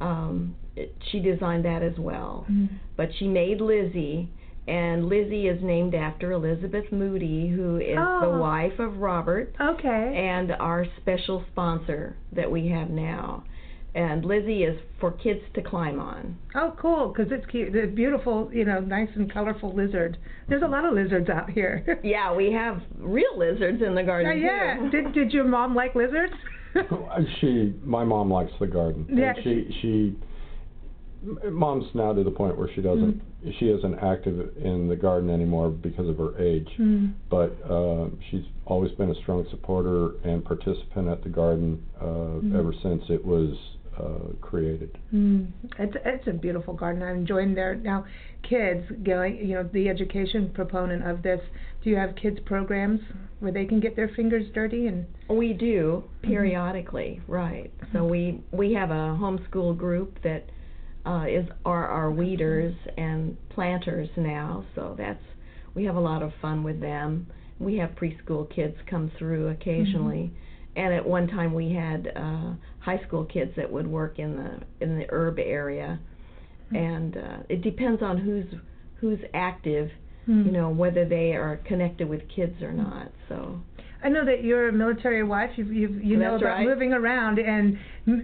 um, 0.00 0.54
it, 0.76 0.94
she 1.10 1.20
designed 1.20 1.64
that 1.64 1.82
as 1.82 1.98
well. 1.98 2.46
Mhm. 2.50 2.68
But 2.96 3.14
she 3.14 3.28
made 3.28 3.60
Lizzie, 3.60 4.28
And 4.70 5.08
Lizzie 5.08 5.48
is 5.48 5.60
named 5.62 5.96
after 5.96 6.30
Elizabeth 6.30 6.84
Moody, 6.92 7.48
who 7.48 7.78
is 7.78 7.98
Oh. 7.98 8.20
the 8.32 8.38
wife 8.38 8.78
of 8.78 8.98
Robert 8.98 9.52
Okay. 9.60 10.14
and 10.28 10.52
our 10.52 10.84
special 10.98 11.42
sponsor 11.50 12.14
that 12.32 12.48
we 12.50 12.68
have 12.68 12.88
now. 12.88 13.42
And 13.96 14.24
Lizzie 14.24 14.62
is 14.62 14.78
for 15.00 15.10
kids 15.10 15.40
to 15.54 15.62
climb 15.62 15.98
on. 15.98 16.36
Oh, 16.54 16.72
cool, 16.78 17.08
because 17.08 17.32
it's 17.32 17.44
cute. 17.46 17.72
The 17.72 17.86
beautiful, 17.88 18.48
you 18.52 18.64
know, 18.64 18.78
nice 18.78 19.08
and 19.16 19.28
colorful 19.32 19.72
lizard. 19.72 20.16
There's 20.46 20.62
a 20.62 20.68
lot 20.68 20.84
of 20.84 20.94
lizards 20.94 21.28
out 21.28 21.50
here. 21.50 21.98
Yeah, 22.04 22.32
we 22.32 22.52
have 22.52 22.80
real 22.96 23.36
lizards 23.36 23.82
in 23.82 23.96
the 23.96 24.04
garden 24.04 24.30
Uh, 24.30 24.34
yeah. 24.34 24.76
too. 24.78 24.90
Did 24.90 25.12
Did 25.12 25.32
your 25.32 25.42
mom 25.44 25.74
like 25.74 25.96
lizards? 25.96 26.34
she, 27.40 27.74
my 27.84 28.04
mom 28.04 28.30
likes 28.32 28.52
the 28.60 28.68
garden. 28.68 29.06
and 29.08 29.18
Yeah. 29.18 29.32
she, 29.42 29.76
she, 29.82 30.16
mom's 31.50 31.92
now 31.92 32.12
to 32.12 32.22
the 32.22 32.30
point 32.30 32.56
where 32.56 32.68
she 32.72 32.80
doesn't, 32.80 33.16
Mm-hmm. 33.16 33.29
She 33.58 33.66
isn't 33.66 33.98
active 34.00 34.56
in 34.58 34.88
the 34.88 34.96
garden 34.96 35.30
anymore 35.30 35.70
because 35.70 36.08
of 36.08 36.18
her 36.18 36.38
age. 36.38 36.68
Mm. 36.78 37.14
But 37.30 37.56
uh, 37.68 38.08
she's 38.30 38.44
always 38.66 38.92
been 38.92 39.10
a 39.10 39.14
strong 39.22 39.46
supporter 39.50 40.12
and 40.24 40.44
participant 40.44 41.08
at 41.08 41.22
the 41.22 41.30
garden 41.30 41.82
uh, 42.00 42.04
Mm-hmm. 42.04 42.56
ever 42.56 42.72
since 42.82 43.02
it 43.08 43.24
was 43.24 43.54
uh, 43.98 44.32
created. 44.40 44.96
Mm. 45.14 45.48
It's 45.78 45.96
it's 46.04 46.26
a 46.26 46.32
beautiful 46.32 46.74
garden. 46.74 47.02
I'm 47.02 47.16
enjoying 47.16 47.54
there 47.54 47.74
now. 47.74 48.06
Kids 48.48 48.84
going, 49.04 49.36
you 49.36 49.54
know, 49.54 49.68
the 49.72 49.88
education 49.88 50.50
proponent 50.54 51.06
of 51.06 51.22
this. 51.22 51.40
Do 51.82 51.90
you 51.90 51.96
have 51.96 52.14
kids 52.16 52.38
programs 52.46 53.00
where 53.40 53.52
they 53.52 53.64
can 53.64 53.80
get 53.80 53.96
their 53.96 54.08
fingers 54.08 54.46
dirty 54.54 54.86
and? 54.86 55.06
We 55.28 55.52
do 55.52 56.04
periodically, 56.22 57.20
right? 57.26 57.70
So 57.92 58.04
we 58.04 58.42
we 58.52 58.72
have 58.74 58.90
a 58.90 59.16
homeschool 59.20 59.76
group 59.76 60.18
that 60.22 60.48
uh, 61.06 61.24
is 61.28 61.46
are 61.64 61.86
our 61.88 62.10
weeders 62.10 62.74
and 62.96 63.36
planters 63.50 64.08
now. 64.16 64.64
So 64.74 64.94
that's 64.98 65.22
we 65.74 65.84
have 65.84 65.96
a 65.96 66.00
lot 66.00 66.22
of 66.22 66.32
fun 66.42 66.62
with 66.62 66.80
them. 66.80 67.26
We 67.58 67.76
have 67.76 67.90
preschool 67.90 68.54
kids 68.54 68.76
come 68.88 69.10
through 69.18 69.48
occasionally, 69.48 70.32
and 70.76 70.94
at 70.94 71.06
one 71.06 71.28
time 71.28 71.52
we 71.54 71.72
had 71.72 72.12
uh, 72.16 72.52
high 72.80 73.00
school 73.06 73.24
kids 73.24 73.52
that 73.56 73.70
would 73.70 73.86
work 73.86 74.18
in 74.18 74.36
the 74.36 74.84
in 74.84 74.98
the 74.98 75.06
herb 75.10 75.38
area, 75.38 75.98
and 76.70 77.16
uh, 77.16 77.36
it 77.48 77.62
depends 77.62 78.02
on 78.02 78.18
who's 78.18 78.46
who's 79.00 79.20
active, 79.34 79.90
Hmm. 80.26 80.44
you 80.44 80.52
know, 80.52 80.68
whether 80.68 81.06
they 81.06 81.32
are 81.32 81.56
connected 81.64 82.06
with 82.08 82.20
kids 82.28 82.62
or 82.62 82.72
not. 82.72 83.10
So. 83.28 83.60
I 84.02 84.08
know 84.08 84.24
that 84.24 84.42
you're 84.44 84.68
a 84.68 84.72
military 84.72 85.22
wife. 85.22 85.50
You've, 85.56 85.72
you've, 85.72 86.02
you 86.04 86.16
know 86.16 86.32
That's 86.32 86.42
about 86.42 86.54
right. 86.58 86.66
moving 86.66 86.92
around, 86.92 87.38
and 87.38 87.76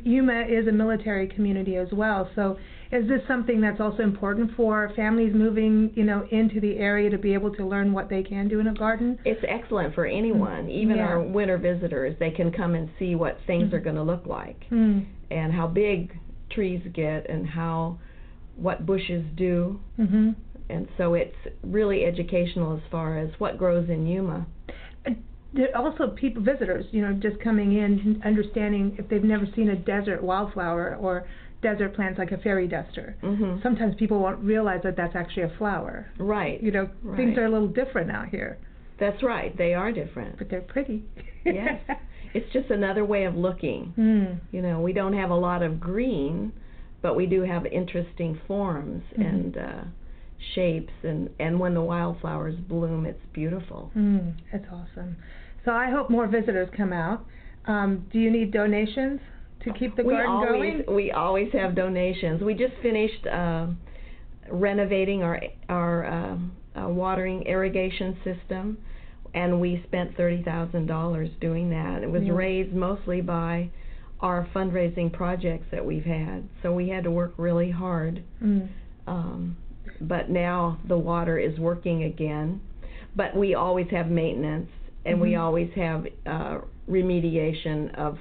Yuma 0.05 0.45
is 0.49 0.67
a 0.69 0.73
military 0.73 1.27
community 1.29 1.77
as 1.77 1.89
well. 1.93 2.31
So, 2.35 2.59
is 2.93 3.07
this 3.09 3.21
something 3.27 3.61
that's 3.61 3.81
also 3.81 4.03
important 4.03 4.53
for 4.57 4.91
families 4.95 5.33
moving, 5.35 5.91
you 5.95 6.05
know, 6.05 6.27
into 6.31 6.61
the 6.61 6.79
area 6.79 7.11
to 7.11 7.19
be 7.19 7.35
able 7.35 7.53
to 7.57 7.67
learn 7.67 7.93
what 7.93 8.09
they 8.09 8.23
can 8.23 8.49
do 8.49 8.61
in 8.61 8.69
a 8.69 8.75
garden? 8.75 9.19
It's 9.25 9.45
excellent 9.47 9.95
for 9.95 10.07
anyone, 10.07 10.71
even 10.71 10.97
Yeah. 10.97 11.09
our 11.09 11.21
winter 11.21 11.59
visitors. 11.59 12.15
They 12.21 12.31
can 12.31 12.53
come 12.53 12.75
and 12.75 12.89
see 12.99 13.15
what 13.17 13.39
things 13.47 13.75
are 13.75 13.81
going 13.81 13.97
to 13.97 14.03
look 14.05 14.25
like 14.27 14.67
Mm. 14.71 15.05
and 15.31 15.53
how 15.53 15.67
big 15.67 16.17
trees 16.51 16.81
get 16.95 17.29
and 17.29 17.47
how 17.47 17.99
what 18.57 18.87
bushes 18.87 19.25
do. 19.35 19.81
hmm 19.97 20.31
And 20.71 20.89
so 20.97 21.15
it's 21.15 21.37
really 21.65 22.05
educational 22.05 22.75
as 22.77 22.83
far 22.91 23.19
as 23.19 23.31
what 23.39 23.59
grows 23.59 23.91
in 23.91 24.07
Yuma. 24.07 24.47
There 25.55 25.75
also 25.77 26.09
people, 26.09 26.43
visitors, 26.43 26.85
you 26.91 27.01
know, 27.03 27.13
just 27.15 27.41
coming 27.41 27.73
in, 27.77 28.21
understanding 28.25 28.97
if 28.99 29.09
they've 29.09 29.25
never 29.25 29.47
seen 29.57 29.71
a 29.71 29.77
desert 29.77 30.23
wildflower 30.23 30.97
or 31.01 31.27
desert 31.63 31.95
plants 31.95 32.19
like 32.19 32.33
a 32.33 32.39
fairy 32.39 32.69
duster. 32.69 33.17
hmm 33.23 33.57
Sometimes 33.63 33.95
people 33.97 34.21
won't 34.21 34.39
realize 34.41 34.81
that 34.85 34.97
that's 34.97 35.17
actually 35.17 35.45
a 35.45 35.53
flower. 35.57 36.07
Right. 36.19 36.63
You 36.63 36.71
know, 36.73 36.89
things 37.17 37.39
are 37.39 37.47
a 37.47 37.51
little 37.51 37.69
different 37.69 38.11
out 38.11 38.29
here, 38.29 38.59
That's 39.01 39.23
right. 39.23 39.57
They 39.57 39.73
are 39.75 39.93
different. 39.93 40.39
but 40.39 40.49
they're 40.51 40.61
pretty. 40.63 41.05
Yes. 41.45 41.81
It's 42.35 42.53
just 42.53 42.71
another 42.71 43.05
way 43.05 43.25
of 43.25 43.37
looking. 43.37 43.95
Mm. 43.97 44.41
You 44.51 44.63
know, 44.63 44.81
we 44.81 44.93
don't 44.93 45.13
have 45.15 45.31
a 45.31 45.35
lot 45.37 45.63
of 45.63 45.79
green, 45.79 46.53
but 47.01 47.15
we 47.15 47.25
do 47.27 47.43
have 47.43 47.65
interesting 47.67 48.39
forms 48.49 49.05
Mhm. 49.17 49.27
and 49.31 49.57
uh, 49.57 49.85
shapes, 50.55 50.93
and 51.03 51.31
and 51.39 51.59
when 51.59 51.75
the 51.75 51.83
wildflowers 51.83 52.55
bloom, 52.69 53.07
it's 53.07 53.21
beautiful. 53.33 53.91
Mm, 53.97 54.35
that's 54.53 54.67
awesome. 54.73 55.17
So 55.65 55.73
I 55.73 55.91
hope 55.91 56.11
more 56.11 56.27
visitors 56.27 56.69
come 56.77 56.93
out. 56.93 57.25
Um, 57.67 58.07
do 58.13 58.19
you 58.19 58.31
need 58.31 58.53
donations 58.53 59.21
to 59.65 59.73
keep 59.73 59.97
the 59.97 60.05
we 60.05 60.13
garden 60.15 60.31
always 60.31 60.85
going? 60.85 60.97
we 60.97 61.11
always 61.11 61.53
have 61.53 61.75
donations. 61.75 62.43
We 62.43 62.55
just 62.55 62.75
finished 62.83 63.27
uh, 63.27 63.67
renovating 64.51 65.23
our 65.23 65.41
our 65.69 66.07
um 66.07 66.53
uh, 66.79 66.89
watering 66.89 67.43
irrigation 67.43 68.17
system, 68.23 68.79
and 69.35 69.61
we 69.61 69.83
spent 69.87 70.17
thirty 70.17 70.43
thousand 70.43 70.87
dollars 70.87 71.31
doing 71.41 71.71
that. 71.71 72.03
It 72.03 72.11
was 72.11 72.23
Yeah. 72.23 72.33
raised 72.33 72.75
mostly 72.75 73.21
by 73.21 73.71
our 74.21 74.47
fundraising 74.55 75.13
projects 75.13 75.67
that 75.71 75.85
we've 75.85 76.05
had. 76.05 76.49
So 76.63 76.73
we 76.73 76.89
had 76.89 77.05
to 77.05 77.11
work 77.11 77.35
really 77.37 77.71
hard. 77.71 78.23
Mm. 78.43 78.69
Um, 79.07 79.57
but 80.01 80.31
now 80.31 80.79
the 80.89 80.99
water 80.99 81.39
is 81.39 81.59
working 81.59 82.05
again. 82.05 82.61
But 83.15 83.35
we 83.37 83.55
always 83.55 83.89
have 83.91 84.09
maintenance, 84.11 84.69
and 85.05 85.21
we 85.21 85.33
Mhm. 85.33 85.41
always 85.41 85.71
have 85.75 86.07
uh, 86.27 86.59
remediation 86.89 87.95
of 87.95 88.19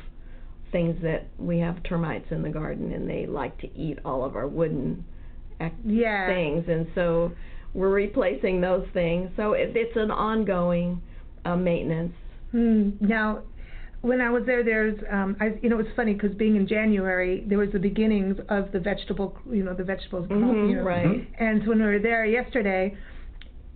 things 0.71 0.95
that 1.01 1.27
we 1.37 1.59
have 1.59 1.81
termites 1.83 2.31
in 2.31 2.41
the 2.41 2.49
garden, 2.49 2.91
and 2.93 3.09
they 3.09 3.25
like 3.25 3.57
to 3.59 3.69
eat 3.77 3.99
all 4.05 4.23
of 4.23 4.35
our 4.35 4.47
wooden 4.47 5.03
ac- 5.59 5.73
Yeah. 5.85 6.27
things, 6.27 6.67
and 6.67 6.87
so 6.95 7.31
we're 7.73 7.89
replacing 7.93 8.61
those 8.61 8.85
things. 8.93 9.29
So 9.35 9.53
it, 9.53 9.75
it's 9.75 9.95
an 9.97 10.11
ongoing 10.11 11.01
uh, 11.43 11.55
maintenance. 11.55 12.13
Mm. 12.53 12.99
Now, 13.01 13.39
when 14.05 14.21
I 14.21 14.29
was 14.29 14.43
there, 14.45 14.63
there's, 14.63 14.97
um, 15.11 15.35
I, 15.39 15.53
you 15.61 15.69
know, 15.69 15.79
it's 15.79 15.89
funny 15.95 16.13
because 16.13 16.33
being 16.35 16.55
in 16.55 16.67
January, 16.67 17.43
there 17.47 17.57
was 17.57 17.71
the 17.71 17.79
beginnings 17.79 18.37
of 18.49 18.71
the 18.71 18.79
vegetable, 18.79 19.35
you 19.51 19.63
know, 19.63 19.73
the 19.73 19.83
vegetables. 19.83 20.27
crop, 20.27 20.39
Mhm, 20.39 20.69
you 20.69 20.75
know. 20.77 20.83
right. 20.83 21.27
And 21.39 21.61
so 21.63 21.69
when 21.69 21.79
we 21.79 21.85
were 21.85 21.99
there 21.99 22.25
yesterday, 22.25 22.95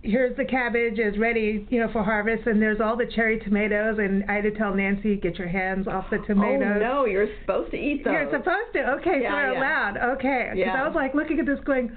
here's 0.02 0.34
the 0.36 0.44
cabbage 0.44 0.98
is 0.98 1.18
ready, 1.18 1.66
you 1.68 1.80
know, 1.80 1.88
for 1.92 2.02
harvest, 2.02 2.46
and 2.46 2.62
there's 2.62 2.80
all 2.80 2.96
the 2.96 3.06
cherry 3.06 3.38
tomatoes, 3.40 3.98
and 3.98 4.24
I 4.30 4.34
had 4.36 4.44
to 4.44 4.52
tell 4.52 4.72
Nancy, 4.74 5.16
get 5.16 5.36
your 5.36 5.48
hands 5.48 5.86
off 5.88 6.08
the 6.10 6.18
tomatoes. 6.26 6.72
Oh 6.76 6.78
no, 6.78 7.04
you're 7.06 7.28
supposed 7.40 7.70
to 7.72 7.76
eat 7.76 8.04
those. 8.04 8.12
You're 8.14 8.30
supposed 8.30 8.72
to. 8.74 8.92
Okay, 9.00 9.22
Yeah, 9.22 9.30
so 9.32 9.36
out 9.36 9.54
yeah. 9.54 9.60
loud. 9.60 9.96
Okay. 10.16 10.46
'Cause 10.50 10.56
Yeah. 10.58 10.82
I 10.82 10.86
was 10.86 10.94
like 10.94 11.14
looking 11.14 11.38
at 11.40 11.46
this, 11.46 11.60
going, 11.60 11.90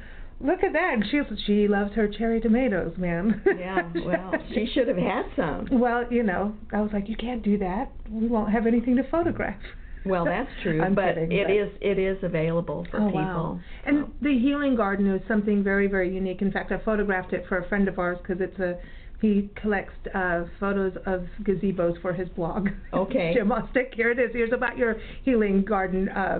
"Look 0.44 0.64
at 0.64 0.74
that!" 0.74 0.98
She 1.10 1.22
she 1.46 1.68
loves 1.68 1.94
her 1.94 2.08
cherry 2.08 2.40
tomatoes, 2.42 2.94
man. 2.98 3.42
yeah, 3.58 3.90
well, 4.06 4.34
she 4.54 4.66
should 4.74 4.88
have 4.88 4.98
had 4.98 5.26
some. 5.36 5.68
Well, 5.80 6.06
you 6.12 6.24
know, 6.24 6.54
I 6.72 6.82
was 6.82 6.92
like, 6.94 7.08
"You 7.10 7.16
can't 7.16 7.42
do 7.44 7.58
that. 7.60 7.92
We 8.10 8.28
won't 8.28 8.52
have 8.52 8.68
anything 8.68 8.96
to 8.98 9.04
photograph." 9.10 9.60
Well, 10.06 10.26
that's 10.26 10.50
true, 10.62 10.82
but 10.96 11.16
kidding, 11.16 11.32
it 11.32 11.48
but- 11.48 11.56
is 11.56 11.70
it 11.82 11.98
is 11.98 12.18
available 12.24 12.86
for 12.92 12.98
oh 13.00 13.06
people. 13.08 13.22
wow! 13.22 13.60
And 13.86 14.12
the 14.22 14.38
healing 14.38 14.76
garden 14.76 15.10
is 15.10 15.22
something 15.28 15.64
very, 15.64 15.88
very 15.88 16.14
unique. 16.14 16.42
In 16.42 16.52
fact, 16.52 16.72
I 16.72 16.78
photographed 16.84 17.32
it 17.34 17.46
for 17.48 17.58
a 17.60 17.68
friend 17.70 17.88
of 17.88 17.98
ours 17.98 18.18
because 18.22 18.42
it's 18.42 18.60
a 18.60 18.78
he 19.22 19.50
collects 19.56 19.94
uh, 20.14 20.44
photos 20.60 20.98
of 21.06 21.26
gazebos 21.44 22.02
for 22.02 22.12
his 22.12 22.28
blog. 22.30 22.68
Okay. 22.92 23.34
Jim 23.38 23.48
Ostick, 23.54 23.94
here 23.96 24.12
it 24.12 24.20
is. 24.20 24.32
Here's 24.34 24.52
about 24.52 24.78
your 24.78 24.98
healing 25.24 25.64
garden. 25.64 26.10
Uh, 26.10 26.40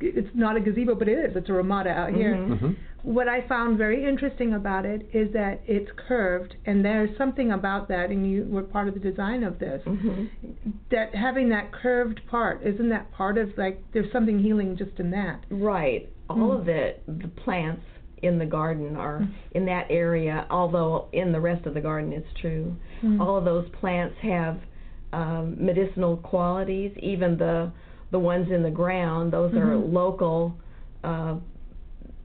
it's 0.00 0.28
not 0.34 0.56
a 0.56 0.60
gazebo, 0.60 0.94
but 0.94 1.08
it 1.08 1.18
is. 1.30 1.36
It's 1.36 1.48
a 1.48 1.52
ramada 1.52 1.90
out 1.90 2.12
here. 2.12 2.34
Mhm. 2.34 2.58
hmm 2.58 2.72
What 3.02 3.28
I 3.28 3.42
found 3.42 3.76
very 3.76 4.02
interesting 4.04 4.54
about 4.54 4.86
it 4.86 5.06
is 5.12 5.30
that 5.34 5.60
it's 5.66 5.90
curved, 6.08 6.56
and 6.64 6.82
there's 6.82 7.14
something 7.18 7.52
about 7.52 7.86
that, 7.88 8.10
and 8.10 8.26
you 8.30 8.44
were 8.48 8.62
part 8.62 8.88
of 8.88 8.94
the 8.94 9.00
design 9.00 9.44
of 9.44 9.58
this. 9.58 9.82
Mhm. 9.84 10.28
That 10.90 11.14
having 11.14 11.50
that 11.50 11.70
curved 11.70 12.26
part, 12.28 12.62
isn't 12.62 12.88
that 12.88 13.10
part 13.12 13.36
of 13.36 13.56
like 13.58 13.82
there's 13.92 14.10
something 14.10 14.38
healing 14.38 14.76
just 14.76 14.98
in 14.98 15.10
that? 15.10 15.44
Right. 15.50 16.08
All 16.30 16.50
of 16.52 16.64
the 16.64 16.94
the 17.06 17.28
plants 17.28 17.82
in 18.22 18.38
the 18.38 18.46
garden 18.46 18.96
are 18.96 19.18
Mm. 19.20 19.28
in 19.52 19.64
that 19.66 19.86
area, 19.90 20.46
although 20.50 21.08
in 21.12 21.30
the 21.32 21.40
rest 21.40 21.66
of 21.66 21.74
the 21.74 21.82
garden 21.82 22.10
it's 22.10 22.32
true. 22.40 22.74
Mm. 23.02 23.20
All 23.20 23.36
of 23.36 23.44
those 23.44 23.68
plants 23.80 24.16
have 24.20 24.56
um, 25.12 25.56
medicinal 25.60 26.16
qualities. 26.16 26.90
Even 26.98 27.36
the 27.36 27.70
the 28.10 28.18
ones 28.18 28.50
in 28.50 28.62
the 28.62 28.70
ground, 28.70 29.32
those 29.32 29.52
are 29.54 29.74
Mhm. 29.76 29.92
local 29.92 30.54
uh, 31.02 31.36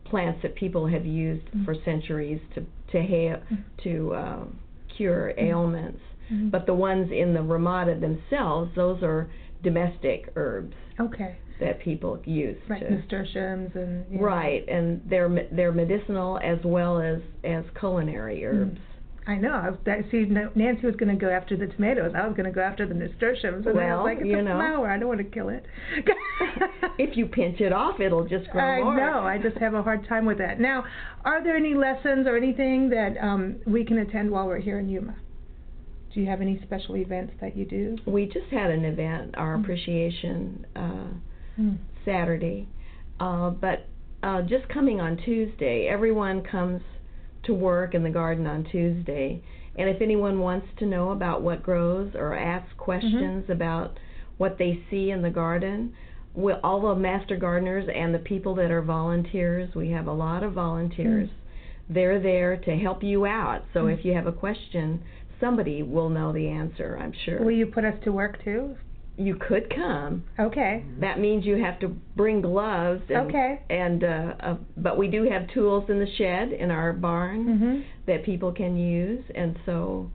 plants 0.05 0.41
that 0.41 0.55
people 0.55 0.87
have 0.87 1.05
used 1.05 1.45
Mm. 1.51 1.65
for 1.65 1.75
centuries 1.75 2.39
to 2.55 2.65
to 2.91 2.99
ha- 3.01 3.39
to 3.83 4.13
uh, 4.15 4.43
cure 4.87 5.33
ailments. 5.37 5.99
Mhm. 6.31 6.49
But 6.49 6.65
the 6.65 6.73
ones 6.73 7.11
in 7.11 7.33
the 7.33 7.43
ramada 7.43 7.93
themselves, 7.95 8.73
those 8.75 9.03
are 9.03 9.27
domestic 9.61 10.31
herbs 10.35 10.75
okay, 10.99 11.35
that 11.59 11.79
people 11.81 12.19
use 12.25 12.57
right, 12.67 12.79
to 12.81 12.95
nasturtiums 12.95 13.75
and 13.75 14.05
yeah. 14.09 14.19
right, 14.21 14.67
and 14.67 15.01
they're 15.07 15.29
they're 15.51 15.71
medicinal 15.71 16.39
as 16.41 16.63
well 16.63 16.99
as 16.99 17.21
as 17.43 17.63
culinary 17.79 18.43
herbs. 18.45 18.79
I 19.29 19.35
know. 19.35 19.51
I 19.53 19.69
was, 19.69 19.79
I 19.85 20.01
see, 20.09 20.25
Nancy 20.55 20.85
was 20.87 20.95
going 20.95 21.09
to 21.15 21.25
go 21.25 21.29
after 21.29 21.55
the 21.55 21.67
tomatoes. 21.67 22.13
I 22.15 22.25
was 22.25 22.35
going 22.35 22.47
to 22.47 22.51
go 22.51 22.61
after 22.61 22.87
the 22.87 22.95
nasturtiums. 22.95 23.65
And 23.67 23.79
I 23.79 23.95
was 23.95 24.03
like, 24.03 24.17
it's 24.19 24.27
you 24.27 24.39
a 24.39 24.41
know. 24.41 24.55
flower. 24.57 24.89
I 24.89 24.97
don't 24.97 25.07
want 25.07 25.19
to 25.19 25.23
kill 25.25 25.49
it. 25.49 25.63
if 26.97 27.15
you 27.15 27.27
pinch 27.27 27.59
it 27.61 27.71
off, 27.71 27.99
it'll 27.99 28.25
just 28.27 28.49
grow 28.49 28.63
I 28.63 28.81
more. 28.83 28.97
know. 28.97 29.19
I 29.19 29.37
just 29.37 29.57
have 29.57 29.73
a 29.75 29.83
hard 29.83 30.07
time 30.07 30.25
with 30.25 30.39
that. 30.39 30.59
Now, 30.59 30.83
are 31.25 31.43
there 31.43 31.55
any 31.55 31.75
lessons 31.75 32.25
or 32.27 32.35
anything 32.37 32.89
that 32.89 33.17
um, 33.21 33.57
we 33.67 33.85
can 33.85 33.99
attend 33.99 34.31
while 34.31 34.47
we're 34.47 34.59
here 34.59 34.79
in 34.79 34.89
Yuma? 34.89 35.15
Do 36.13 36.21
you 36.21 36.27
have 36.27 36.41
any 36.41 36.59
special 36.63 36.97
events 36.97 37.33
that 37.39 37.55
you 37.55 37.65
do? 37.65 37.97
We 38.07 38.25
just 38.25 38.47
had 38.51 38.71
an 38.71 38.83
event, 38.83 39.35
our 39.37 39.57
Mm. 39.57 39.61
appreciation 39.63 40.65
uh, 40.75 41.07
Mm. 41.61 41.77
Saturday, 42.03 42.67
uh, 43.19 43.51
but 43.51 43.85
uh, 44.23 44.41
just 44.43 44.67
coming 44.69 44.99
on 44.99 45.17
Tuesday, 45.17 45.87
everyone 45.87 46.41
comes 46.41 46.81
to 47.43 47.53
work 47.53 47.93
in 47.95 48.03
the 48.03 48.09
garden 48.09 48.45
on 48.47 48.63
Tuesday, 48.65 49.41
and 49.77 49.89
if 49.89 50.01
anyone 50.01 50.39
wants 50.39 50.67
to 50.79 50.85
know 50.85 51.11
about 51.11 51.41
what 51.41 51.63
grows 51.63 52.11
or 52.15 52.33
ask 52.35 52.65
questions 52.77 53.43
Mm-hmm. 53.43 53.51
about 53.51 53.97
what 54.37 54.57
they 54.57 54.81
see 54.89 55.11
in 55.11 55.21
the 55.21 55.29
garden, 55.29 55.93
we, 56.33 56.53
all 56.63 56.81
the 56.81 56.95
master 56.95 57.35
gardeners 57.35 57.87
and 57.93 58.13
the 58.13 58.19
people 58.19 58.55
that 58.55 58.71
are 58.71 58.81
volunteers, 58.81 59.73
we 59.75 59.89
have 59.91 60.07
a 60.07 60.13
lot 60.13 60.43
of 60.43 60.53
volunteers. 60.53 61.29
They're 61.89 62.19
there 62.21 62.55
to 62.57 62.71
help 62.77 63.03
you 63.03 63.25
out. 63.25 63.63
So 63.73 63.85
Mm. 63.85 63.97
if 63.97 64.05
you 64.05 64.13
have 64.13 64.27
a 64.27 64.31
question, 64.31 65.01
somebody 65.39 65.81
will 65.83 66.09
know 66.09 66.31
the 66.31 66.47
answer. 66.47 66.97
I'm 67.01 67.13
sure. 67.25 67.43
Will 67.43 67.51
you 67.51 67.65
put 67.65 67.83
us 67.83 67.95
to 68.03 68.11
work 68.11 68.43
too? 68.43 68.75
You 69.19 69.35
could 69.35 69.73
come. 69.75 70.23
Okay. 70.39 70.83
That 71.01 71.19
means 71.19 71.45
you 71.45 71.61
have 71.61 71.77
to 71.81 71.89
bring 72.15 72.41
gloves. 72.41 73.01
And, 73.09 73.27
Okay. 73.27 73.59
And 73.69 74.03
uh, 74.03 74.33
uh, 74.39 74.55
but 74.77 74.97
we 74.97 75.07
do 75.09 75.23
have 75.29 75.47
tools 75.53 75.89
in 75.89 75.99
the 75.99 76.07
shed 76.17 76.53
in 76.53 76.71
our 76.71 76.93
barn 76.93 77.45
Mm-hmm. 77.45 77.81
that 78.07 78.23
people 78.23 78.51
can 78.51 78.77
use, 78.77 79.23
and 79.35 79.57
so 79.65 80.09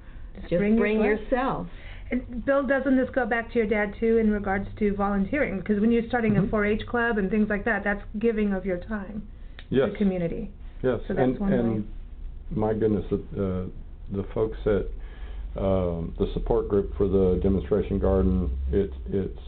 just 0.48 0.50
bring 0.50 0.78
your 0.78 1.16
yourself. 1.16 1.66
And 2.10 2.44
Bill, 2.44 2.66
doesn't 2.66 2.96
this 2.96 3.08
go 3.14 3.24
back 3.26 3.50
to 3.52 3.58
your 3.58 3.66
dad 3.66 3.94
too 4.00 4.18
in 4.18 4.30
regards 4.30 4.66
to 4.78 4.94
volunteering? 4.94 5.58
Because 5.58 5.80
when 5.80 5.90
you're 5.92 6.06
starting 6.08 6.34
Mhm. 6.34 6.44
a 6.44 6.48
4-H 6.48 6.86
club 6.86 7.18
and 7.18 7.30
things 7.30 7.48
like 7.48 7.64
that, 7.64 7.82
that's 7.84 8.02
giving 8.18 8.52
of 8.52 8.64
your 8.66 8.76
time 8.78 9.22
Yes. 9.70 9.86
to 9.86 9.92
the 9.92 9.96
community. 9.98 10.50
Yes, 10.82 11.00
So 11.08 11.14
that's 11.14 11.20
and 11.20 11.38
one 11.38 11.52
and 11.52 11.74
way. 11.76 11.82
my 12.54 12.72
goodness, 12.74 13.04
uh, 13.12 13.64
the 14.12 14.22
folks 14.34 14.58
at 14.66 14.86
um, 15.56 16.14
the 16.18 16.26
support 16.34 16.68
group 16.68 16.96
for 16.96 17.08
the 17.08 17.40
demonstration 17.42 17.98
garden, 17.98 18.50
it's 18.72 18.94
it's 19.08 19.38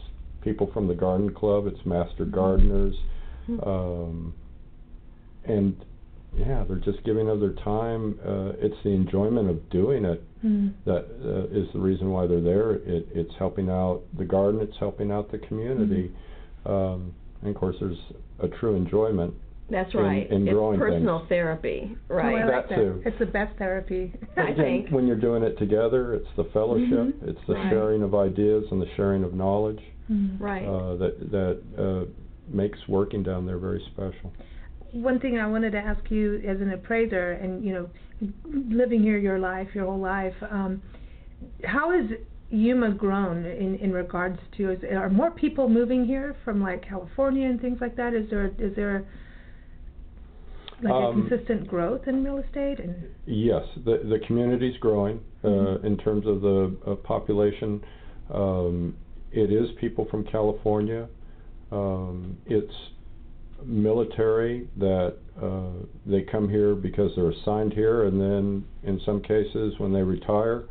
people 0.41 0.69
from 0.73 0.87
the 0.87 0.95
garden 0.95 1.33
club, 1.33 1.67
it's 1.67 1.85
master 1.85 2.25
Mm-hmm. 2.25 2.35
gardeners, 2.35 2.95
um, 3.65 4.33
and 5.45 5.75
yeah, 6.37 6.63
they're 6.67 6.77
just 6.77 7.03
giving 7.03 7.29
of 7.29 7.39
their 7.39 7.53
time. 7.53 8.19
Uh, 8.25 8.51
it's 8.59 8.75
the 8.83 8.89
enjoyment 8.91 9.49
of 9.49 9.69
doing 9.69 10.05
it 10.05 10.23
Mm. 10.45 10.71
that 10.85 11.07
uh, 11.25 11.47
is 11.59 11.67
the 11.73 11.79
reason 11.79 12.11
why 12.11 12.27
they're 12.27 12.39
there. 12.39 12.73
It, 12.73 13.07
it's 13.11 13.33
helping 13.39 13.71
out 13.71 14.03
the 14.19 14.23
garden. 14.23 14.61
It's 14.61 14.77
helping 14.77 15.11
out 15.11 15.31
the 15.31 15.39
community. 15.39 16.11
Mm-hmm. 16.63 16.71
Um, 16.71 17.13
and 17.41 17.49
of 17.49 17.55
course, 17.59 17.75
there's 17.79 17.97
a 18.39 18.47
true 18.47 18.75
enjoyment. 18.75 19.33
That's 19.69 19.93
right. 19.95 20.29
in 20.31 20.47
it's 20.47 20.53
growing 20.53 20.79
personal 20.79 21.19
things. 21.19 21.29
therapy, 21.29 21.97
Oh, 22.09 22.13
I 22.13 22.17
right? 22.17 22.45
like 22.45 22.69
That 22.69 22.75
too. 22.75 23.01
It's 23.05 23.19
the 23.19 23.25
best 23.25 23.57
therapy. 23.57 24.13
I 24.37 24.49
Again, 24.51 24.55
think. 24.55 24.89
when 24.91 25.07
you're 25.07 25.17
doing 25.19 25.43
it 25.43 25.57
together, 25.57 26.13
it's 26.13 26.27
the 26.37 26.45
fellowship, 26.45 26.89
Mhm. 26.89 27.27
it's 27.27 27.45
the 27.47 27.55
Right. 27.55 27.69
sharing 27.69 28.01
of 28.01 28.15
ideas 28.15 28.71
and 28.71 28.81
the 28.81 28.87
sharing 28.95 29.23
of 29.25 29.33
knowledge 29.33 29.81
Mm. 30.09 30.39
right. 30.39 30.65
uh, 30.65 30.95
that 30.95 31.31
that 31.31 31.57
uh, 31.77 32.05
makes 32.49 32.87
working 32.87 33.23
down 33.23 33.45
there 33.45 33.57
very 33.57 33.81
special. 33.93 34.31
One 34.93 35.19
thing 35.19 35.37
I 35.37 35.47
wanted 35.47 35.71
to 35.73 35.79
ask 35.79 36.09
you 36.09 36.35
as 36.47 36.61
an 36.61 36.71
appraiser, 36.71 37.33
and 37.33 37.61
you 37.63 37.73
know, 37.73 37.89
living 38.53 39.01
here 39.01 39.17
your 39.17 39.37
life, 39.37 39.75
your 39.75 39.85
whole 39.85 39.99
life, 39.99 40.35
um, 40.49 40.81
how 41.65 41.91
has 41.91 42.05
Yuma 42.51 42.91
grown 42.91 43.43
in 43.45 43.75
in 43.79 43.91
regards 43.91 44.39
to? 44.55 44.71
Is, 44.71 44.83
are 44.85 45.09
more 45.09 45.29
people 45.31 45.67
moving 45.67 46.05
here 46.05 46.37
from 46.45 46.61
like 46.61 46.81
California 46.83 47.45
and 47.49 47.59
things 47.59 47.81
like 47.81 47.97
that? 47.97 48.13
Is 48.13 48.29
there 48.29 48.49
is 48.57 48.73
there 48.77 49.03
like 50.81 50.93
Um, 50.93 51.25
a 51.25 51.29
consistent 51.29 51.67
growth 51.67 52.07
in 52.07 52.23
real 52.23 52.37
estate? 52.37 52.79
And 52.79 52.95
Yes, 53.25 53.65
the 53.83 53.97
the 53.97 54.19
community's 54.19 54.77
growing 54.77 55.19
uh, 55.43 55.47
Mhm. 55.47 55.83
in 55.85 55.97
terms 55.97 56.25
of 56.25 56.41
the 56.41 56.71
uh, 56.85 56.95
population. 56.95 57.81
Um, 58.31 58.95
it 59.31 59.51
is 59.51 59.71
people 59.73 60.05
from 60.05 60.23
California. 60.23 61.07
Um, 61.71 62.37
it's 62.45 62.73
military 63.65 64.67
that 64.77 65.15
uh, 65.41 65.71
they 66.05 66.21
come 66.21 66.47
here 66.49 66.75
because 66.75 67.11
they're 67.15 67.29
assigned 67.29 67.73
here, 67.73 68.03
and 68.05 68.19
then 68.21 68.63
in 68.83 68.99
some 69.01 69.21
cases 69.21 69.73
when 69.79 69.91
they 69.93 70.03
retire, 70.03 70.65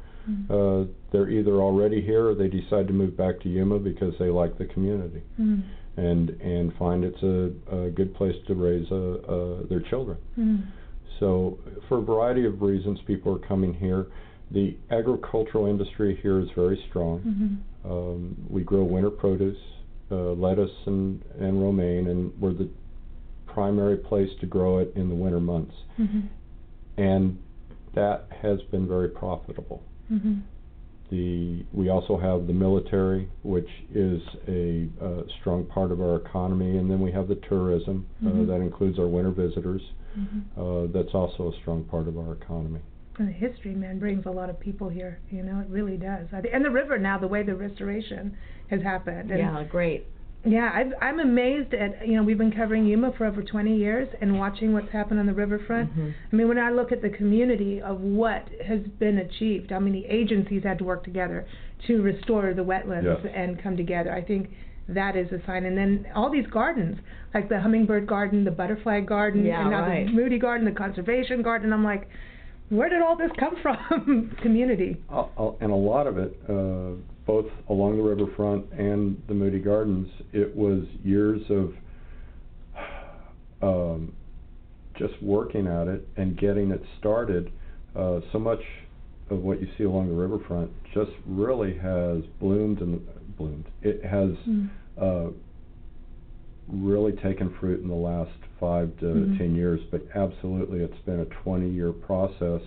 uh, 0.51 0.85
they're 1.13 1.29
either 1.29 1.61
already 1.61 2.01
here 2.01 2.29
or 2.29 2.35
they 2.35 2.49
decide 2.49 2.87
to 2.89 2.93
move 2.93 3.17
back 3.17 3.39
to 3.41 3.49
Yuma 3.49 3.79
because 3.79 4.13
they 4.19 4.29
like 4.29 4.59
the 4.59 4.65
community 4.65 5.23
mm. 5.41 5.63
And 5.97 6.31
and 6.31 6.75
find 6.77 7.05
it's 7.05 7.23
a, 7.23 7.77
a 7.77 7.91
good 7.91 8.15
place 8.15 8.37
to 8.47 8.55
raise 8.55 8.87
uh 8.91 8.97
uh 8.97 9.67
their 9.69 9.81
children. 9.81 10.19
Mm. 10.39 10.67
So, 11.21 11.59
for 11.89 11.99
a 11.99 12.03
variety 12.03 12.45
of 12.45 12.61
reasons, 12.61 12.99
people 13.07 13.35
are 13.35 13.49
coming 13.49 13.73
here. 13.73 14.07
The 14.51 14.77
agricultural 14.91 15.67
industry 15.67 16.19
here 16.23 16.41
is 16.41 16.49
very 16.55 16.83
strong. 16.89 17.63
Mhm. 17.85 17.91
Um, 17.91 18.37
we 18.51 18.63
grow 18.63 18.85
winter 18.85 19.11
produce, 19.11 19.59
uh, 20.11 20.33
lettuce 20.33 20.71
and, 20.87 21.23
and 21.41 21.63
romaine, 21.63 22.09
and 22.09 22.33
we're 22.41 22.53
the 22.53 22.69
primary 23.47 23.97
place 23.97 24.31
to 24.41 24.47
grow 24.47 24.79
it 24.79 24.93
in 24.95 25.09
the 25.09 25.15
winter 25.15 25.41
months. 25.41 25.75
Mhm. 25.99 26.25
And 26.99 27.39
that 27.95 28.29
has 28.43 28.61
been 28.71 28.87
very 28.87 29.09
profitable. 29.09 29.83
Mhm. 30.13 30.43
The, 31.11 31.65
we 31.73 31.89
also 31.89 32.19
have 32.19 32.47
the 32.47 32.53
military, 32.53 33.29
which 33.43 33.69
is 33.95 34.21
a 34.49 34.89
uh, 35.01 35.23
strong 35.41 35.65
part 35.67 35.93
of 35.93 36.01
our 36.01 36.17
economy, 36.17 36.79
and 36.79 36.91
then 36.91 37.01
we 37.01 37.13
have 37.13 37.29
the 37.29 37.37
tourism 37.49 38.07
Mhm. 38.23 38.43
uh, 38.43 38.47
that 38.47 38.61
includes 38.61 38.99
our 38.99 39.07
winter 39.07 39.31
visitors. 39.31 39.83
Mhm. 40.19 40.43
Uh, 40.57 40.93
that's 40.93 41.15
also 41.15 41.53
a 41.53 41.53
strong 41.61 41.85
part 41.85 42.09
of 42.09 42.19
our 42.19 42.33
economy. 42.33 42.81
And 43.19 43.29
the 43.29 43.33
history, 43.33 43.75
man, 43.75 43.99
brings 43.99 44.27
a 44.27 44.31
lot 44.31 44.51
of 44.51 44.59
people 44.59 44.89
here. 44.89 45.21
You 45.31 45.43
know, 45.43 45.61
it 45.61 45.69
really 45.69 45.97
does. 45.97 46.27
I 46.33 46.39
And 46.53 46.65
the 46.65 46.71
river 46.71 46.99
now, 46.99 47.19
the 47.19 47.29
way 47.29 47.43
the 47.43 47.55
restoration 47.55 48.37
has 48.69 48.83
happened. 48.83 49.31
And 49.31 49.39
yeah, 49.39 49.65
great. 49.65 50.07
Yeah, 50.47 50.71
I've, 50.73 50.93
I'm 51.03 51.19
amazed 51.21 51.75
at 51.75 52.07
you 52.07 52.15
know 52.17 52.23
we've 52.23 52.39
been 52.39 52.53
covering 52.53 52.87
Yuma 52.87 53.13
for 53.19 53.27
over 53.27 53.43
20 53.43 53.77
years 53.77 54.09
and 54.21 54.39
watching 54.39 54.73
what's 54.73 54.91
happened 54.93 55.19
on 55.19 55.27
the 55.27 55.35
riverfront. 55.35 55.93
Mhm. 55.97 56.15
I 56.33 56.37
mean, 56.37 56.49
when 56.49 56.59
I 56.59 56.71
look 56.71 56.93
at 56.93 57.03
the 57.03 57.11
community 57.11 57.81
of 57.81 58.01
what 58.01 58.49
has 58.65 58.81
been 58.99 59.19
achieved, 59.19 59.71
how 59.71 59.81
many 59.81 60.07
agencies 60.07 60.63
had 60.63 60.79
to 60.79 60.85
work 60.85 61.03
together 61.05 61.47
to 61.89 62.01
restore 62.03 62.55
the 62.55 62.63
wetlands 62.65 63.05
Yes. 63.25 63.33
and 63.35 63.59
come 63.63 63.77
together, 63.77 64.13
I 64.13 64.23
think 64.23 64.51
that 64.89 65.17
is 65.17 65.31
a 65.33 65.45
sign. 65.47 65.65
And 65.65 65.77
then 65.77 66.07
all 66.15 66.31
these 66.31 66.47
gardens, 66.47 66.99
like 67.35 67.49
the 67.49 67.59
hummingbird 67.61 68.07
garden, 68.07 68.45
the 68.45 68.53
butterfly 68.53 69.01
garden, 69.01 69.45
Yeah, 69.45 69.63
and 69.63 69.71
now 69.73 69.81
right. 69.89 70.07
the 70.07 70.13
Moody 70.13 70.39
garden, 70.39 70.65
the 70.65 70.71
conservation 70.73 71.43
garden. 71.43 71.73
I'm 71.73 71.83
like, 71.85 72.09
where 72.69 72.89
did 72.89 73.03
all 73.03 73.17
this 73.17 73.31
come 73.39 73.57
from? 73.63 74.31
community. 74.43 74.97
Uh, 75.13 75.25
uh, 75.37 75.53
and 75.61 75.73
a 75.73 75.75
lot 75.75 76.07
of 76.07 76.19
it, 76.19 76.39
uh, 76.49 76.93
both 77.27 77.47
along 77.69 77.97
the 77.97 78.03
riverfront 78.03 78.71
and 78.73 79.21
the 79.29 79.35
Moody 79.35 79.59
Gardens, 79.59 80.09
it 80.33 80.55
was 80.57 80.85
years 81.03 81.43
of 81.51 81.73
um, 83.63 84.13
just 84.97 85.21
working 85.23 85.67
at 85.67 85.89
it 85.89 86.07
and 86.17 86.39
getting 86.39 86.71
it 86.71 86.83
started. 86.99 87.51
Uh, 87.95 88.21
so 88.33 88.39
much 88.39 88.61
of 89.31 89.39
what 89.41 89.61
you 89.61 89.69
see 89.77 89.85
along 89.85 90.09
the 90.09 90.15
riverfront 90.15 90.71
just 90.95 91.11
really 91.27 91.77
has 91.79 92.23
bloomed 92.41 92.81
and 92.81 93.01
bloomed. 93.37 93.65
It 93.83 94.05
has 94.05 94.31
Mm. 94.49 94.69
uh, 94.99 95.31
really 96.69 97.13
taken 97.13 97.51
fruit 97.61 97.81
in 97.81 97.89
the 97.89 97.95
last 97.95 98.31
five 98.59 98.97
to 98.99 99.05
Mhm. 99.07 99.39
ten 99.39 99.55
years, 99.55 99.81
but 99.91 100.03
absolutely 100.15 100.81
it's 100.81 100.99
been 101.01 101.21
a 101.21 101.25
20 101.27 101.69
year 101.69 101.93
process 101.93 102.61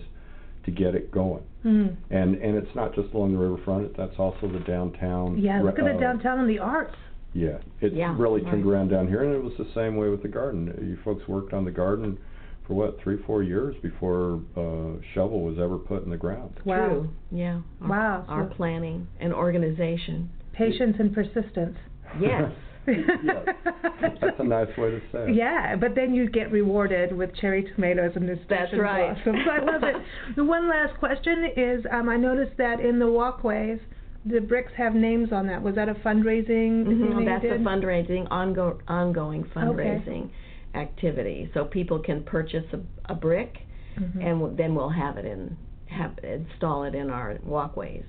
to 0.64 0.70
get 0.70 0.94
it 0.94 1.10
going. 1.10 1.42
Mm. 1.64 1.96
And 2.10 2.34
and 2.36 2.56
it's 2.56 2.74
not 2.74 2.94
just 2.94 3.12
along 3.12 3.32
the 3.32 3.38
riverfront; 3.38 3.96
that's 3.96 4.18
also 4.18 4.48
the 4.48 4.60
downtown. 4.60 5.38
Yeah, 5.38 5.60
look 5.62 5.78
at 5.78 5.84
re- 5.84 5.92
the 5.92 5.98
uh, 5.98 6.00
downtown 6.00 6.40
and 6.40 6.48
the 6.48 6.58
arts. 6.58 6.94
Yeah, 7.32 7.58
it's 7.80 7.94
Yeah, 7.94 8.14
really 8.18 8.40
turned 8.42 8.64
right. 8.66 8.72
around 8.72 8.88
down 8.88 9.06
here, 9.08 9.22
and 9.22 9.32
it 9.34 9.42
was 9.42 9.52
the 9.58 9.68
same 9.74 9.96
way 9.96 10.08
with 10.08 10.22
the 10.22 10.28
garden. 10.28 10.66
You 10.80 10.98
folks 11.04 11.28
worked 11.28 11.52
on 11.52 11.64
the 11.64 11.70
garden 11.70 12.18
for 12.66 12.74
what 12.74 13.00
three, 13.02 13.18
four 13.26 13.42
years 13.42 13.76
before 13.82 14.40
uh, 14.56 15.00
shovel 15.14 15.42
was 15.42 15.58
ever 15.58 15.78
put 15.78 16.04
in 16.04 16.10
the 16.10 16.16
ground. 16.16 16.58
Wow. 16.64 16.88
True. 16.88 17.08
Yeah. 17.30 17.60
Our, 17.82 17.88
Wow, 17.88 18.24
Our 18.28 18.44
planning 18.46 19.06
and 19.20 19.32
organization. 19.34 20.30
Patience 20.52 20.96
and 20.98 21.14
persistence. 21.14 21.76
Yes. 22.20 22.50
yes, 22.86 23.46
that's 24.20 24.38
a 24.38 24.44
nice 24.44 24.68
way 24.78 24.90
to 24.90 25.00
say 25.12 25.30
it. 25.30 25.34
Yeah, 25.34 25.76
but 25.76 25.94
then 25.94 26.14
you 26.14 26.28
get 26.30 26.50
rewarded 26.50 27.16
with 27.16 27.34
cherry 27.36 27.64
tomatoes 27.74 28.12
and 28.16 28.28
this 28.28 28.38
That's 28.48 28.72
right. 28.76 29.14
blossoms. 29.14 29.46
I 29.50 29.64
love 29.64 29.82
it. 29.82 29.96
The 30.36 30.44
one 30.44 30.68
last 30.68 30.98
question 30.98 31.50
is, 31.56 31.84
um, 31.92 32.08
I 32.08 32.16
noticed 32.16 32.56
that 32.58 32.80
in 32.80 32.98
the 32.98 33.10
walkways, 33.10 33.78
the 34.24 34.40
bricks 34.40 34.72
have 34.76 34.94
names 34.94 35.32
on 35.32 35.46
that. 35.48 35.62
Was 35.62 35.74
that 35.76 35.88
a 35.88 35.94
fundraising 35.94 36.84
thing 36.84 37.12
Mhm, 37.14 37.24
That's 37.24 37.44
a 37.44 37.58
fundraising, 37.58 38.28
ongo- 38.28 38.80
ongoing 38.88 39.44
fundraising 39.54 40.30
activity. 40.74 41.50
So 41.54 41.64
people 41.64 41.98
can 41.98 42.22
purchase 42.22 42.64
a, 42.72 42.80
a 43.12 43.14
brick, 43.14 43.58
Mhm. 43.98 44.14
and 44.24 44.38
w- 44.40 44.56
then 44.56 44.74
we'll 44.74 44.88
have 44.90 45.16
it 45.16 45.24
in 45.24 45.56
have 45.86 46.12
install 46.22 46.84
it 46.84 46.94
in 46.94 47.10
our 47.10 47.36
walkways. 47.44 48.04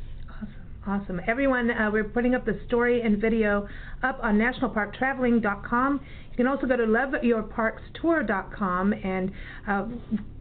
Awesome. 0.88 1.22
Everyone, 1.28 1.70
uh, 1.70 1.92
we're 1.94 2.06
putting 2.06 2.34
up 2.34 2.44
the 2.44 2.60
story 2.66 3.02
and 3.02 3.22
video 3.22 3.68
up 4.02 4.20
on 4.24 4.40
nationalparktraveling.com. 4.40 6.02
You 6.32 6.38
can 6.38 6.48
also 6.48 6.66
go 6.66 6.76
to 6.76 6.86
loveyourparkstour.com. 6.86 8.94
And 8.94 9.32
uh, 9.68 9.86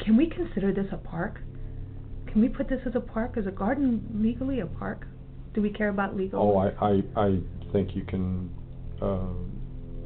can 0.02 0.16
we 0.16 0.30
consider 0.30 0.72
this 0.72 0.86
a 0.92 0.96
park? 0.96 1.42
Can 2.26 2.40
we 2.40 2.48
put 2.48 2.70
this 2.70 2.80
as 2.86 2.94
a 2.94 3.00
park? 3.00 3.36
Is 3.36 3.46
a 3.46 3.50
garden 3.50 4.02
legally 4.14 4.60
a 4.60 4.66
park? 4.66 5.06
Do 5.52 5.60
we 5.60 5.68
care 5.68 5.90
about 5.90 6.16
legal? 6.16 6.40
Oh, 6.40 6.56
I, 6.56 6.70
I, 6.80 7.02
I 7.16 7.38
think 7.72 7.94
you 7.94 8.04
can 8.04 8.48
uh, 9.02 9.18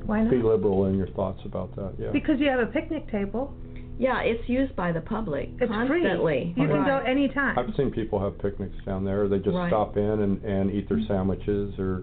Why 0.05 0.23
not? 0.23 0.31
be 0.31 0.38
liberal 0.38 0.87
in 0.87 0.99
your 0.99 1.11
thoughts 1.11 1.42
about 1.44 1.77
that. 1.77 1.94
Yeah. 1.97 2.11
Because 2.11 2.40
you 2.40 2.49
have 2.49 2.59
a 2.61 2.66
picnic 2.66 3.09
table. 3.12 3.55
Yeah, 3.98 4.20
it's 4.22 4.48
used 4.48 4.74
by 4.74 4.92
the 4.92 5.00
public 5.00 5.50
It's 5.61 5.70
constantly. 5.70 6.52
free. 6.57 6.62
You 6.62 6.68
can 6.68 6.85
go 6.85 6.98
Right. 6.98 7.07
anytime. 7.09 7.59
I've 7.59 7.74
seen 7.76 7.90
people 7.90 8.18
have 8.20 8.38
picnics 8.38 8.74
down 8.85 9.04
there. 9.04 9.28
They 9.28 9.38
just 9.38 9.57
Right. 9.57 9.68
stop 9.70 9.96
in 9.96 10.20
and, 10.20 10.42
and 10.44 10.70
eat 10.72 10.88
their 10.88 11.00
sandwiches, 11.07 11.78
or 11.78 12.02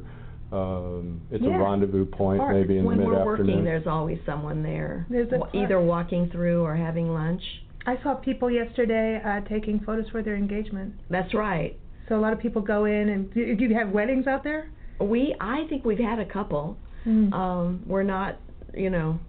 um, 0.54 1.21
it's 1.32 1.43
Yeah. 1.43 1.58
a 1.60 1.63
rendezvous 1.63 2.06
point 2.06 2.39
Park. 2.39 2.54
maybe 2.54 2.77
in 2.77 2.84
when 2.86 2.97
the 2.97 3.04
mid 3.04 3.12
we're 3.13 3.25
working, 3.25 3.45
afternoon. 3.45 3.65
there's 3.65 3.88
always 3.88 4.19
someone 4.25 4.63
there, 4.63 5.06
There's 5.10 5.32
a 5.32 5.38
wa- 5.38 5.45
park. 5.45 5.56
either 5.56 5.80
walking 5.82 6.27
through 6.27 6.62
or 6.63 6.75
having 6.75 7.13
lunch. 7.13 7.41
I 7.86 7.97
saw 8.04 8.15
people 8.15 8.49
yesterday 8.51 9.21
uh, 9.23 9.41
taking 9.41 9.80
photos 9.80 10.08
for 10.10 10.21
their 10.21 10.36
engagement. 10.36 10.93
That's 11.10 11.34
right. 11.34 11.77
So 12.10 12.17
a 12.17 12.21
lot 12.21 12.34
of 12.34 12.39
people 12.39 12.62
go 12.62 12.86
in 12.86 13.10
and 13.10 13.34
do, 13.34 13.56
do 13.56 13.65
you 13.65 13.75
have 13.75 13.91
weddings 13.91 14.27
out 14.27 14.43
there? 14.43 14.67
We, 14.99 15.34
I 15.39 15.65
think 15.69 15.86
we've 15.86 15.97
had 15.97 16.19
a 16.19 16.25
couple. 16.25 16.77
Mm. 17.08 17.34
Um, 17.34 17.84
we're 17.88 18.04
not, 18.04 18.36
you 18.75 18.89
know, 18.89 19.19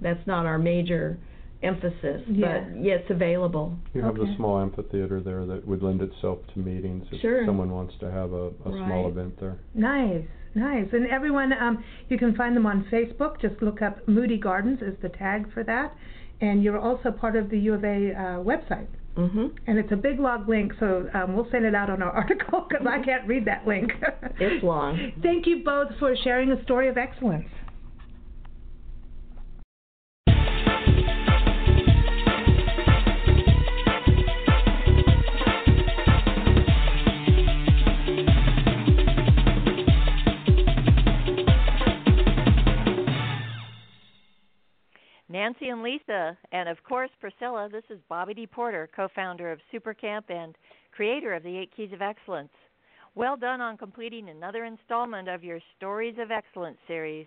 that's 0.00 0.24
not 0.26 0.46
our 0.46 0.58
major 0.58 1.18
emphasis, 1.62 2.22
Yeah. 2.28 2.60
but 2.60 2.80
yeah, 2.82 2.94
it's 2.94 3.10
available. 3.10 3.76
You 3.94 4.02
have 4.02 4.18
Okay. 4.18 4.30
the 4.30 4.36
small 4.36 4.60
amphitheater 4.60 5.20
there 5.20 5.44
that 5.46 5.66
would 5.66 5.82
lend 5.82 6.00
itself 6.02 6.38
to 6.54 6.58
meetings 6.60 7.06
if 7.10 7.20
Sure. 7.20 7.44
someone 7.44 7.70
wants 7.70 7.94
to 7.98 8.10
have 8.10 8.32
a, 8.32 8.48
a 8.64 8.72
small 8.72 9.08
event 9.08 9.38
there. 9.40 9.56
Nice, 9.74 10.24
nice. 10.54 10.86
And 10.92 11.06
everyone, 11.08 11.52
um, 11.52 11.82
you 12.08 12.16
can 12.18 12.34
find 12.34 12.54
them 12.56 12.66
on 12.66 12.84
Facebook. 12.92 13.40
Just 13.40 13.60
look 13.60 13.82
up 13.82 14.06
Moody 14.06 14.38
Gardens 14.38 14.80
is 14.82 14.94
the 15.02 15.08
tag 15.08 15.50
for 15.52 15.64
that. 15.64 15.94
And 16.40 16.62
you're 16.62 16.78
also 16.78 17.10
part 17.10 17.34
of 17.34 17.50
the 17.50 17.58
U 17.58 17.74
of 17.74 17.84
A 17.84 18.12
uh, 18.12 18.22
website. 18.44 18.86
hmm 19.16 19.48
And 19.66 19.76
it's 19.80 19.90
a 19.90 19.96
big 19.96 20.20
log 20.20 20.48
link, 20.48 20.72
so 20.78 21.10
um, 21.12 21.34
we'll 21.34 21.50
send 21.50 21.64
it 21.64 21.74
out 21.74 21.90
on 21.90 22.00
our 22.02 22.12
article 22.22 22.66
because 22.68 22.86
I 22.86 23.00
can't 23.02 23.26
read 23.26 23.44
that 23.46 23.66
link. 23.66 23.90
It's 24.38 24.62
long. 24.62 25.12
Thank 25.20 25.48
you 25.48 25.64
both 25.64 25.88
for 25.98 26.14
sharing 26.22 26.52
a 26.52 26.62
story 26.62 26.86
of 26.88 26.96
excellence. 26.96 27.48
And 46.18 46.36
and 46.52 46.68
of 46.68 46.82
course 46.84 47.10
Priscilla. 47.20 47.68
This 47.70 47.84
is 47.90 47.98
Bobbi 48.10 48.36
DePorter, 48.36 48.88
co 48.94 49.08
founder 49.14 49.52
of 49.52 49.60
Supercamp 49.72 50.24
and 50.28 50.56
creator 50.92 51.34
of 51.34 51.42
the 51.42 51.56
Eight 51.56 51.70
Keys 51.76 51.92
of 51.92 52.02
Excellence. 52.02 52.50
Well 53.14 53.36
done 53.36 53.60
on 53.60 53.76
completing 53.76 54.28
another 54.28 54.64
installment 54.64 55.28
of 55.28 55.44
your 55.44 55.60
Stories 55.76 56.16
of 56.18 56.30
Excellence 56.30 56.78
series. 56.86 57.26